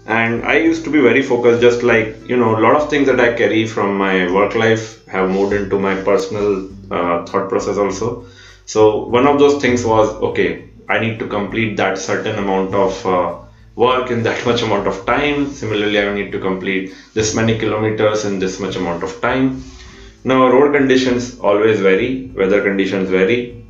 and 0.07 0.45
i 0.45 0.55
used 0.55 0.85
to 0.85 0.91
be 0.91 1.01
very 1.01 1.23
focused 1.23 1.61
just 1.61 1.83
like 1.83 2.15
you 2.29 2.37
know 2.37 2.57
a 2.57 2.61
lot 2.67 2.75
of 2.75 2.89
things 2.91 3.07
that 3.07 3.21
i 3.21 3.29
carry 3.41 3.65
from 3.65 3.97
my 3.97 4.15
work 4.39 4.55
life 4.55 4.85
have 5.07 5.29
moved 5.29 5.53
into 5.53 5.79
my 5.79 5.95
personal 5.95 6.49
uh, 6.91 7.25
thought 7.25 7.49
process 7.49 7.77
also 7.77 8.23
so 8.65 9.05
one 9.19 9.27
of 9.27 9.39
those 9.39 9.57
things 9.65 9.85
was 9.85 10.13
okay 10.31 10.51
i 10.89 10.99
need 10.99 11.19
to 11.19 11.27
complete 11.27 11.77
that 11.77 11.99
certain 11.99 12.39
amount 12.39 12.75
of 12.75 13.07
uh, 13.07 13.37
work 13.75 14.11
in 14.11 14.23
that 14.23 14.45
much 14.51 14.63
amount 14.63 14.87
of 14.87 15.05
time. 15.07 15.51
Similarly 15.53 15.99
i 16.01 16.13
need 16.13 16.33
to 16.33 16.39
complete 16.39 16.95
this 17.15 17.35
many 17.35 17.59
kilometers 17.59 18.25
in 18.25 18.39
this 18.39 18.59
much 18.59 18.77
amount 18.77 19.03
of 19.03 19.21
time. 19.21 19.63
Now, 20.25 20.49
road 20.49 20.73
conditions 20.73 21.39
always 21.39 21.79
vary, 21.79 22.33
weather 22.35 22.61
conditions 22.61 23.09
vary, 23.09 23.63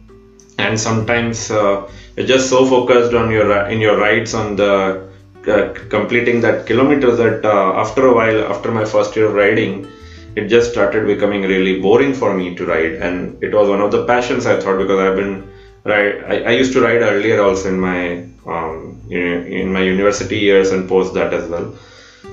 and 0.58 0.80
sometimes 0.80 1.50
uh, 1.50 1.86
you're 2.16 2.26
just 2.26 2.48
so 2.48 2.64
focused 2.64 3.12
on 3.12 3.30
your 3.30 3.66
in 3.66 3.80
your 3.80 3.98
rides 3.98 4.32
on 4.32 4.56
the 4.56 5.06
uh, 5.46 5.74
completing 5.90 6.40
that 6.40 6.66
kilometers 6.66 7.18
that 7.18 7.44
uh, 7.44 7.72
after 7.82 8.06
a 8.06 8.14
while, 8.14 8.40
after 8.44 8.72
my 8.72 8.84
first 8.84 9.14
year 9.16 9.26
of 9.26 9.34
riding, 9.34 9.86
it 10.34 10.46
just 10.48 10.70
started 10.70 11.06
becoming 11.06 11.42
really 11.42 11.78
boring 11.80 12.14
for 12.14 12.34
me 12.34 12.54
to 12.54 12.64
ride, 12.64 12.94
and 12.94 13.42
it 13.42 13.52
was 13.54 13.68
one 13.68 13.82
of 13.82 13.90
the 13.90 14.06
passions 14.06 14.46
I 14.46 14.58
thought 14.58 14.78
because 14.78 14.98
I've 14.98 15.16
been 15.16 15.46
right. 15.86 16.24
I, 16.24 16.34
I 16.42 16.50
used 16.50 16.72
to 16.74 16.80
ride 16.80 17.02
earlier 17.02 17.42
also 17.42 17.68
in 17.68 17.80
my 17.80 18.26
um, 18.46 19.00
in 19.10 19.72
my 19.72 19.82
university 19.82 20.38
years 20.38 20.70
and 20.70 20.88
post 20.88 21.14
that 21.14 21.32
as 21.32 21.48
well. 21.48 21.74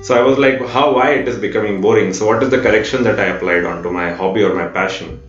So 0.02 0.14
I 0.14 0.22
was 0.22 0.38
like, 0.38 0.60
how 0.68 0.94
why 0.94 1.10
it 1.14 1.28
is 1.28 1.38
becoming 1.38 1.80
boring? 1.80 2.12
So 2.12 2.26
what 2.26 2.42
is 2.42 2.50
the 2.50 2.60
correction 2.60 3.04
that 3.04 3.18
I 3.18 3.26
applied 3.26 3.64
onto 3.64 3.90
my 3.90 4.10
hobby 4.12 4.42
or 4.42 4.54
my 4.54 4.66
passion? 4.66 5.20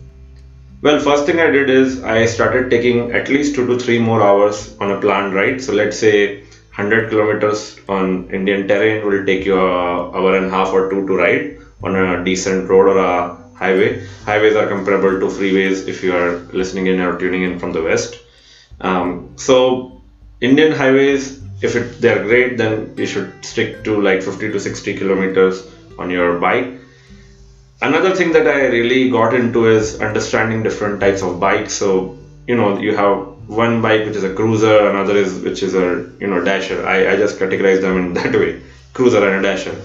Well, 0.82 1.00
first 1.00 1.24
thing 1.26 1.40
I 1.40 1.50
did 1.50 1.70
is 1.70 2.02
I 2.04 2.26
started 2.26 2.68
taking 2.70 3.12
at 3.12 3.28
least 3.28 3.54
two 3.54 3.66
to 3.66 3.78
three 3.78 3.98
more 3.98 4.22
hours 4.22 4.76
on 4.78 4.92
a 4.92 5.00
planned 5.00 5.34
ride. 5.34 5.62
So 5.62 5.72
let's 5.72 5.98
say 5.98 6.42
100 6.76 7.08
kilometers 7.08 7.78
on 7.88 8.28
Indian 8.30 8.68
terrain 8.68 9.06
will 9.06 9.24
take 9.24 9.46
you 9.46 9.58
a 9.58 10.12
hour 10.14 10.36
and 10.36 10.46
a 10.46 10.50
half 10.50 10.74
or 10.74 10.90
two 10.90 11.06
to 11.06 11.16
ride 11.16 11.58
on 11.82 11.96
a 11.96 12.22
decent 12.24 12.68
road 12.68 12.88
or 12.88 12.98
a 12.98 13.35
highway. 13.56 14.04
Highways 14.24 14.56
are 14.56 14.66
comparable 14.68 15.18
to 15.20 15.26
freeways 15.26 15.88
if 15.88 16.02
you 16.02 16.14
are 16.14 16.36
listening 16.52 16.86
in 16.86 17.00
or 17.00 17.18
tuning 17.18 17.42
in 17.42 17.58
from 17.58 17.72
the 17.72 17.82
west. 17.82 18.18
Um, 18.80 19.34
so 19.36 20.00
Indian 20.40 20.72
highways, 20.72 21.40
if 21.62 21.76
it, 21.76 22.00
they're 22.00 22.22
great, 22.22 22.56
then 22.58 22.94
you 22.96 23.06
should 23.06 23.44
stick 23.44 23.84
to 23.84 24.00
like 24.00 24.22
50 24.22 24.52
to 24.52 24.60
60 24.60 24.96
kilometers 24.96 25.62
on 25.98 26.10
your 26.10 26.38
bike. 26.38 26.74
Another 27.80 28.14
thing 28.14 28.32
that 28.32 28.46
I 28.46 28.66
really 28.66 29.08
got 29.10 29.34
into 29.34 29.66
is 29.66 30.00
understanding 30.00 30.62
different 30.62 31.00
types 31.00 31.22
of 31.22 31.40
bikes. 31.40 31.74
So 31.74 32.16
you 32.46 32.54
know 32.54 32.78
you 32.78 32.94
have 32.94 33.18
one 33.48 33.80
bike 33.82 34.04
which 34.04 34.16
is 34.16 34.24
a 34.24 34.32
cruiser, 34.32 34.88
another 34.88 35.16
is 35.16 35.40
which 35.40 35.62
is 35.62 35.74
a 35.74 36.10
you 36.20 36.26
know 36.26 36.42
dasher. 36.42 36.86
I, 36.86 37.12
I 37.12 37.16
just 37.16 37.38
categorize 37.38 37.80
them 37.80 37.96
in 37.96 38.12
that 38.20 38.34
way, 38.34 38.62
cruiser 38.92 39.26
and 39.26 39.44
a 39.44 39.48
dasher. 39.48 39.76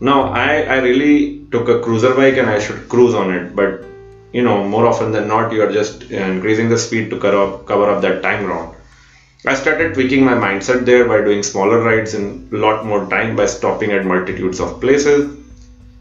Now 0.00 0.32
I, 0.32 0.62
I 0.62 0.76
really 0.78 1.44
took 1.50 1.68
a 1.68 1.80
cruiser 1.80 2.14
bike 2.14 2.36
and 2.36 2.48
I 2.48 2.58
should 2.58 2.88
cruise 2.88 3.14
on 3.14 3.32
it, 3.32 3.56
but 3.56 3.84
you 4.32 4.42
know 4.42 4.62
more 4.62 4.86
often 4.86 5.10
than 5.10 5.26
not 5.26 5.52
you 5.52 5.62
are 5.62 5.72
just 5.72 6.04
increasing 6.10 6.68
the 6.68 6.78
speed 6.78 7.10
to 7.10 7.18
cover 7.18 7.36
up, 7.36 7.66
cover 7.66 7.90
up 7.90 8.02
that 8.02 8.22
time 8.22 8.46
round. 8.46 8.76
I 9.46 9.54
started 9.54 9.94
tweaking 9.94 10.24
my 10.24 10.34
mindset 10.34 10.84
there 10.84 11.06
by 11.06 11.22
doing 11.22 11.42
smaller 11.42 11.80
rides 11.80 12.14
in 12.14 12.48
a 12.52 12.56
lot 12.56 12.84
more 12.84 13.08
time 13.08 13.36
by 13.36 13.46
stopping 13.46 13.92
at 13.92 14.04
multitudes 14.04 14.60
of 14.60 14.80
places. 14.80 15.36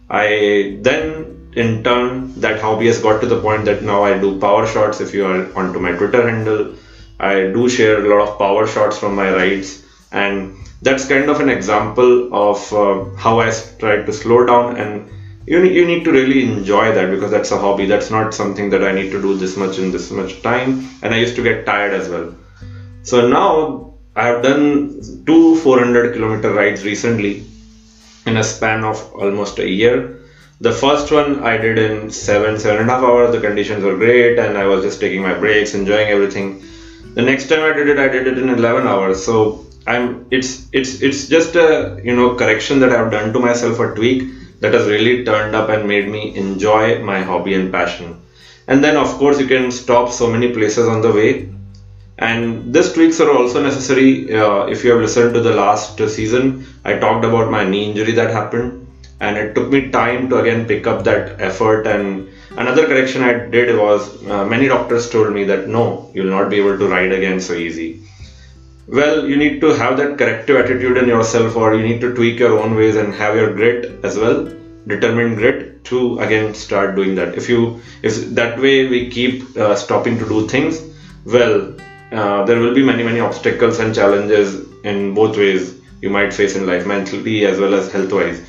I 0.09 0.77
then 0.81 1.51
in 1.53 1.83
turn 1.83 2.39
that 2.39 2.59
hobby 2.59 2.87
has 2.87 2.99
got 2.99 3.19
to 3.21 3.27
the 3.27 3.41
point 3.41 3.65
that 3.65 3.83
now 3.83 4.03
I 4.03 4.19
do 4.19 4.39
power 4.39 4.67
shots 4.67 5.01
if 5.01 5.13
you 5.13 5.25
are 5.25 5.57
onto 5.57 5.79
my 5.79 5.91
Twitter 5.93 6.29
handle. 6.29 6.75
I 7.19 7.47
do 7.47 7.67
share 7.67 8.05
a 8.05 8.09
lot 8.09 8.27
of 8.27 8.37
power 8.37 8.67
shots 8.67 8.97
from 8.97 9.15
my 9.15 9.31
rides 9.31 9.83
and 10.11 10.56
that's 10.81 11.07
kind 11.07 11.29
of 11.29 11.39
an 11.39 11.49
example 11.49 12.33
of 12.33 12.73
uh, 12.73 13.15
how 13.15 13.39
I 13.39 13.51
tried 13.79 14.05
to 14.05 14.13
slow 14.13 14.45
down 14.45 14.77
and 14.77 15.09
you 15.47 15.63
you 15.63 15.85
need 15.85 16.03
to 16.03 16.11
really 16.11 16.43
enjoy 16.43 16.91
that 16.93 17.09
because 17.09 17.31
that's 17.31 17.51
a 17.51 17.57
hobby. 17.57 17.85
That's 17.85 18.11
not 18.11 18.33
something 18.33 18.69
that 18.71 18.83
I 18.83 18.91
need 18.91 19.11
to 19.11 19.21
do 19.21 19.35
this 19.37 19.55
much 19.55 19.79
in 19.79 19.91
this 19.91 20.11
much 20.11 20.41
time. 20.41 20.89
And 21.01 21.13
I 21.13 21.19
used 21.19 21.37
to 21.37 21.43
get 21.43 21.65
tired 21.65 21.93
as 21.93 22.09
well. 22.09 22.35
So 23.03 23.27
now 23.29 23.93
I 24.15 24.27
have 24.27 24.43
done 24.43 25.23
two 25.25 25.55
400 25.55 26.13
kilometer 26.13 26.53
rides 26.53 26.83
recently 26.83 27.45
in 28.25 28.35
a 28.35 28.43
span 28.43 28.83
of 28.83 29.01
almost 29.13 29.59
a 29.59 29.67
year. 29.67 30.19
The 30.59 30.73
first 30.73 31.11
one 31.11 31.43
I 31.43 31.55
did 31.55 31.77
in 31.77 32.11
seven 32.11 32.59
seven 32.59 32.81
and 32.81 32.89
a 32.89 32.93
half 32.93 33.03
hours. 33.03 33.31
The 33.31 33.39
conditions 33.39 33.83
were 33.85 33.95
great 33.95 34.37
and 34.37 34.57
I 34.57 34.65
was 34.65 34.83
just 34.83 34.99
taking 34.99 35.21
my 35.21 35.33
breaks 35.33 35.73
enjoying 35.73 36.09
everything. 36.09 36.63
The 37.13 37.21
next 37.21 37.47
time 37.47 37.61
I 37.61 37.71
did 37.71 37.87
it 37.87 37.99
I 37.99 38.09
did 38.09 38.27
it 38.27 38.37
in 38.37 38.49
11 38.49 38.85
hours. 38.85 39.23
So 39.23 39.66
I'm 39.87 40.27
it's 40.31 40.67
it's 40.73 41.01
it's 41.01 41.27
just 41.27 41.55
a 41.55 41.99
you 42.03 42.15
know 42.15 42.35
correction 42.35 42.79
that 42.81 42.91
I've 42.91 43.09
done 43.09 43.31
to 43.33 43.39
myself 43.39 43.79
a 43.79 43.95
tweak 43.95 44.23
that 44.59 44.73
has 44.73 44.87
really 44.87 45.23
turned 45.23 45.55
up 45.55 45.69
and 45.69 45.87
made 45.87 46.09
me 46.09 46.35
enjoy 46.35 46.99
my 47.03 47.19
hobby 47.21 47.53
and 47.53 47.71
passion. 47.71 48.21
And 48.67 48.83
then 48.83 48.97
of 48.97 49.07
course 49.21 49.39
you 49.39 49.47
can 49.47 49.71
stop 49.71 50.11
so 50.11 50.29
many 50.29 50.51
places 50.51 50.87
on 50.87 51.01
the 51.01 51.13
way. 51.13 51.49
And 52.19 52.73
these 52.73 52.91
tweaks 52.93 53.21
are 53.21 53.31
also 53.31 53.63
necessary. 53.63 54.33
Uh, 54.33 54.65
if 54.65 54.83
you 54.83 54.91
have 54.91 54.99
listened 54.99 55.33
to 55.35 55.39
the 55.39 55.53
last 55.53 55.97
season, 56.09 56.65
I 56.83 56.97
talked 56.97 57.23
about 57.23 57.49
my 57.49 57.63
knee 57.63 57.85
injury 57.89 58.13
that 58.13 58.31
happened, 58.31 58.87
and 59.19 59.37
it 59.37 59.53
took 59.53 59.69
me 59.69 59.91
time 59.91 60.27
to 60.29 60.39
again 60.39 60.65
pick 60.67 60.87
up 60.87 61.03
that 61.05 61.39
effort. 61.39 61.85
And 61.85 62.27
another 62.57 62.87
correction 62.87 63.21
I 63.21 63.33
did 63.55 63.77
was 63.77 64.01
uh, 64.25 64.43
many 64.45 64.67
doctors 64.67 65.09
told 65.09 65.31
me 65.31 65.45
that 65.45 65.67
no, 65.67 66.09
you'll 66.13 66.35
not 66.37 66.49
be 66.49 66.57
able 66.57 66.77
to 66.77 66.87
ride 66.87 67.13
again 67.13 67.39
so 67.39 67.53
easy 67.53 68.06
well 68.87 69.27
you 69.27 69.35
need 69.35 69.59
to 69.59 69.73
have 69.73 69.97
that 69.97 70.17
corrective 70.17 70.55
attitude 70.55 70.97
in 70.97 71.07
yourself 71.07 71.55
or 71.55 71.75
you 71.75 71.83
need 71.83 71.99
to 71.99 72.13
tweak 72.15 72.39
your 72.39 72.59
own 72.59 72.75
ways 72.75 72.95
and 72.95 73.13
have 73.13 73.35
your 73.35 73.53
grit 73.53 74.03
as 74.03 74.17
well 74.17 74.45
determined 74.87 75.35
grit 75.37 75.83
to 75.83 76.17
again 76.19 76.53
start 76.53 76.95
doing 76.95 77.15
that. 77.15 77.35
If 77.35 77.49
you 77.49 77.81
if 78.01 78.15
that 78.35 78.57
way 78.57 78.87
we 78.87 79.09
keep 79.09 79.57
uh, 79.57 79.75
stopping 79.75 80.17
to 80.19 80.27
do 80.27 80.47
things 80.47 80.81
well 81.25 81.75
uh, 82.11 82.45
there 82.45 82.59
will 82.59 82.73
be 82.73 82.83
many 82.83 83.03
many 83.03 83.19
obstacles 83.19 83.79
and 83.79 83.93
challenges 83.93 84.65
in 84.83 85.13
both 85.13 85.35
ways 85.35 85.77
you 86.01 86.09
might 86.09 86.33
face 86.33 86.55
in 86.55 86.65
life 86.65 86.85
mentally 86.85 87.45
as 87.45 87.59
well 87.59 87.73
as 87.73 87.91
health 87.91 88.13
wise 88.13 88.41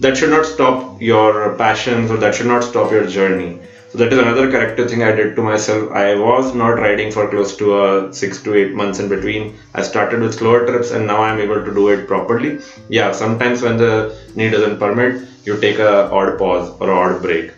that 0.00 0.16
should 0.16 0.30
not 0.30 0.44
stop 0.44 1.00
your 1.00 1.54
passions 1.56 2.10
or 2.10 2.16
that 2.16 2.34
should 2.34 2.46
not 2.46 2.64
stop 2.64 2.90
your 2.90 3.06
journey 3.06 3.60
so 3.96 4.04
that 4.04 4.12
is 4.12 4.18
another 4.18 4.50
corrective 4.50 4.90
thing 4.90 5.02
I 5.02 5.12
did 5.12 5.36
to 5.36 5.42
myself. 5.42 5.90
I 5.90 6.14
was 6.14 6.54
not 6.54 6.74
riding 6.86 7.10
for 7.10 7.30
close 7.30 7.56
to 7.56 7.74
uh, 7.74 8.12
six 8.12 8.42
to 8.42 8.54
eight 8.54 8.74
months 8.74 8.98
in 8.98 9.08
between. 9.08 9.56
I 9.74 9.80
started 9.80 10.20
with 10.20 10.34
slower 10.34 10.66
trips 10.66 10.90
and 10.90 11.06
now 11.06 11.22
I'm 11.22 11.40
able 11.40 11.64
to 11.64 11.72
do 11.72 11.88
it 11.88 12.06
properly. 12.06 12.58
Yeah, 12.90 13.12
sometimes 13.12 13.62
when 13.62 13.78
the 13.78 14.14
knee 14.34 14.50
doesn't 14.50 14.78
permit, 14.78 15.26
you 15.46 15.58
take 15.58 15.78
a 15.78 16.10
odd 16.10 16.36
pause 16.36 16.76
or 16.78 16.92
odd 16.92 17.22
break. 17.22 17.52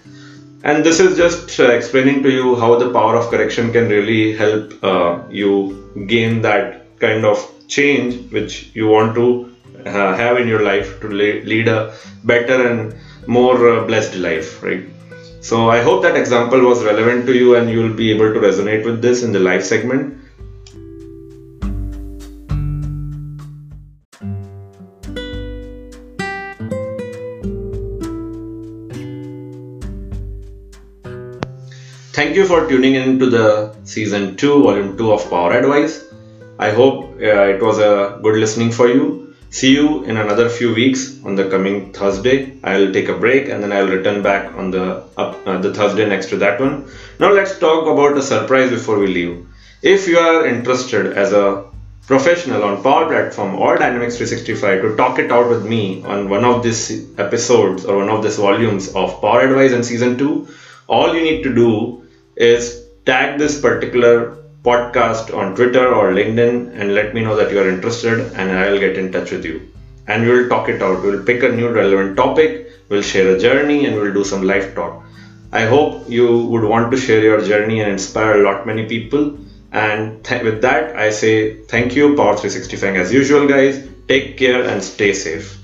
And 0.63 0.85
this 0.85 1.01
is 1.01 1.17
just 1.17 1.59
uh, 1.59 1.71
explaining 1.73 2.23
to 2.23 2.31
you 2.31 2.55
how 2.55 2.79
the 2.79 2.93
power 2.93 3.17
of 3.17 3.29
correction 3.31 3.73
can 3.73 3.89
really 3.89 4.37
help 4.37 4.85
uh, 4.85 5.19
you 5.29 6.07
gain 6.07 6.43
that 6.43 7.01
kind 7.01 7.25
of 7.25 7.51
change 7.67 8.31
which 8.31 8.71
you 8.75 8.87
want 8.87 9.17
to 9.17 9.57
uh, 9.87 10.15
have 10.15 10.39
in 10.39 10.47
your 10.47 10.63
life 10.63 11.01
to 11.01 11.09
lead 11.09 11.67
a 11.67 11.97
better 12.23 12.69
and 12.69 12.95
more 13.27 13.69
uh, 13.69 13.85
blessed 13.87 14.15
life, 14.15 14.63
right? 14.63 14.85
So 15.41 15.71
I 15.71 15.83
hope 15.83 16.03
that 16.03 16.17
example 16.17 16.61
was 16.61 16.85
relevant 16.85 17.27
to 17.27 17.35
you 17.35 17.55
and 17.57 17.71
you 17.71 17.81
will 17.81 17.95
be 17.95 18.11
able 18.11 18.33
to 18.35 18.41
resonate 18.41 18.85
with 18.85 19.01
this 19.01 19.23
in 19.23 19.33
the 19.33 19.39
live 19.39 19.65
segment. 19.65 20.19
Thank 32.19 32.35
you 32.35 32.47
for 32.49 32.69
tuning 32.69 32.97
in 32.97 33.21
to 33.21 33.31
the 33.31 33.77
season 33.85 34.37
2, 34.37 34.65
volume 34.65 34.97
2 34.99 35.13
of 35.13 35.31
Power 35.31 35.53
Advice. 35.53 36.05
I 36.59 36.71
hope 36.73 37.15
uh, 37.23 37.55
it 37.55 37.63
was 37.63 37.79
a 37.79 38.19
good 38.21 38.35
listening 38.35 38.73
for 38.73 38.89
you. 38.89 39.18
See 39.51 39.73
you 39.73 40.05
in 40.05 40.19
another 40.19 40.49
few 40.51 40.75
weeks 40.75 41.25
on 41.25 41.35
the 41.35 41.49
coming 41.49 41.93
Thursday. 41.93 42.59
I'll 42.63 42.93
take 42.93 43.09
a 43.09 43.17
break 43.17 43.49
and 43.49 43.63
then 43.63 43.73
I'll 43.73 43.89
return 43.89 44.23
back 44.23 44.55
on 44.55 44.71
the 44.71 45.05
up, 45.17 45.47
uh, 45.47 45.59
the 45.59 45.73
Thursday 45.73 46.07
next 46.07 46.29
to 46.31 46.37
that 46.39 46.61
one. 46.61 46.91
Now 47.19 47.33
let's 47.33 47.59
talk 47.59 47.87
about 47.87 48.19
a 48.19 48.23
surprise 48.23 48.71
before 48.71 48.99
we 48.99 49.07
leave. 49.07 49.47
If 49.81 50.07
you 50.07 50.19
are 50.19 50.47
interested 50.47 51.17
as 51.17 51.33
a 51.33 51.65
professional 52.07 52.65
on 52.65 52.83
Power 52.83 53.07
Platform 53.07 53.55
or 53.55 53.77
Dynamics 53.77 54.17
365 54.17 54.83
to 54.83 54.97
talk 54.97 55.19
it 55.19 55.31
out 55.31 55.49
with 55.49 55.65
me 55.65 56.03
on 56.05 56.29
one 56.29 56.45
of 56.45 56.63
these 56.63 56.91
episodes 57.19 57.85
or 57.85 57.99
one 57.99 58.11
of 58.11 58.23
these 58.23 58.37
volumes 58.37 58.95
of 58.95 59.21
Power 59.21 59.41
Advice 59.41 59.73
in 59.73 59.83
season 59.83 60.19
2, 60.19 60.49
all 60.89 61.15
you 61.15 61.23
need 61.23 61.43
to 61.43 61.55
do 61.55 62.03
is 62.37 62.83
tag 63.05 63.39
this 63.39 63.61
particular 63.61 64.38
podcast 64.69 65.35
on 65.37 65.55
Twitter 65.57 65.87
or 65.95 66.13
LinkedIn 66.13 66.55
and 66.75 66.95
let 66.95 67.15
me 67.15 67.23
know 67.23 67.37
that 67.37 67.51
you 67.51 67.59
are 67.61 67.69
interested 67.69 68.21
and 68.35 68.53
I'll 68.53 68.79
get 68.79 68.99
in 68.99 69.13
touch 69.13 69.31
with 69.31 69.45
you. 69.45 69.61
And 70.07 70.27
we'll 70.27 70.49
talk 70.49 70.69
it 70.69 70.83
out. 70.83 71.03
We'll 71.03 71.23
pick 71.25 71.43
a 71.43 71.49
new 71.49 71.69
relevant 71.69 72.17
topic, 72.17 72.67
we'll 72.89 73.03
share 73.03 73.29
a 73.35 73.39
journey, 73.39 73.87
and 73.87 73.97
we'll 73.97 74.15
do 74.15 74.25
some 74.25 74.43
live 74.43 74.75
talk. 74.75 75.03
I 75.53 75.65
hope 75.65 76.09
you 76.09 76.27
would 76.47 76.65
want 76.65 76.91
to 76.91 76.97
share 76.97 77.23
your 77.23 77.41
journey 77.43 77.81
and 77.81 77.91
inspire 77.91 78.41
a 78.41 78.43
lot 78.43 78.67
many 78.67 78.85
people. 78.87 79.39
And 79.73 80.25
th- 80.25 80.43
with 80.43 80.61
that, 80.63 80.97
I 80.97 81.11
say 81.11 81.57
thank 81.75 81.97
you, 81.97 82.15
Power 82.17 82.37
365 82.37 82.97
as 82.97 83.13
usual, 83.13 83.47
guys. 83.47 83.87
Take 84.07 84.37
care 84.37 84.63
and 84.63 84.83
stay 84.83 85.13
safe. 85.15 85.57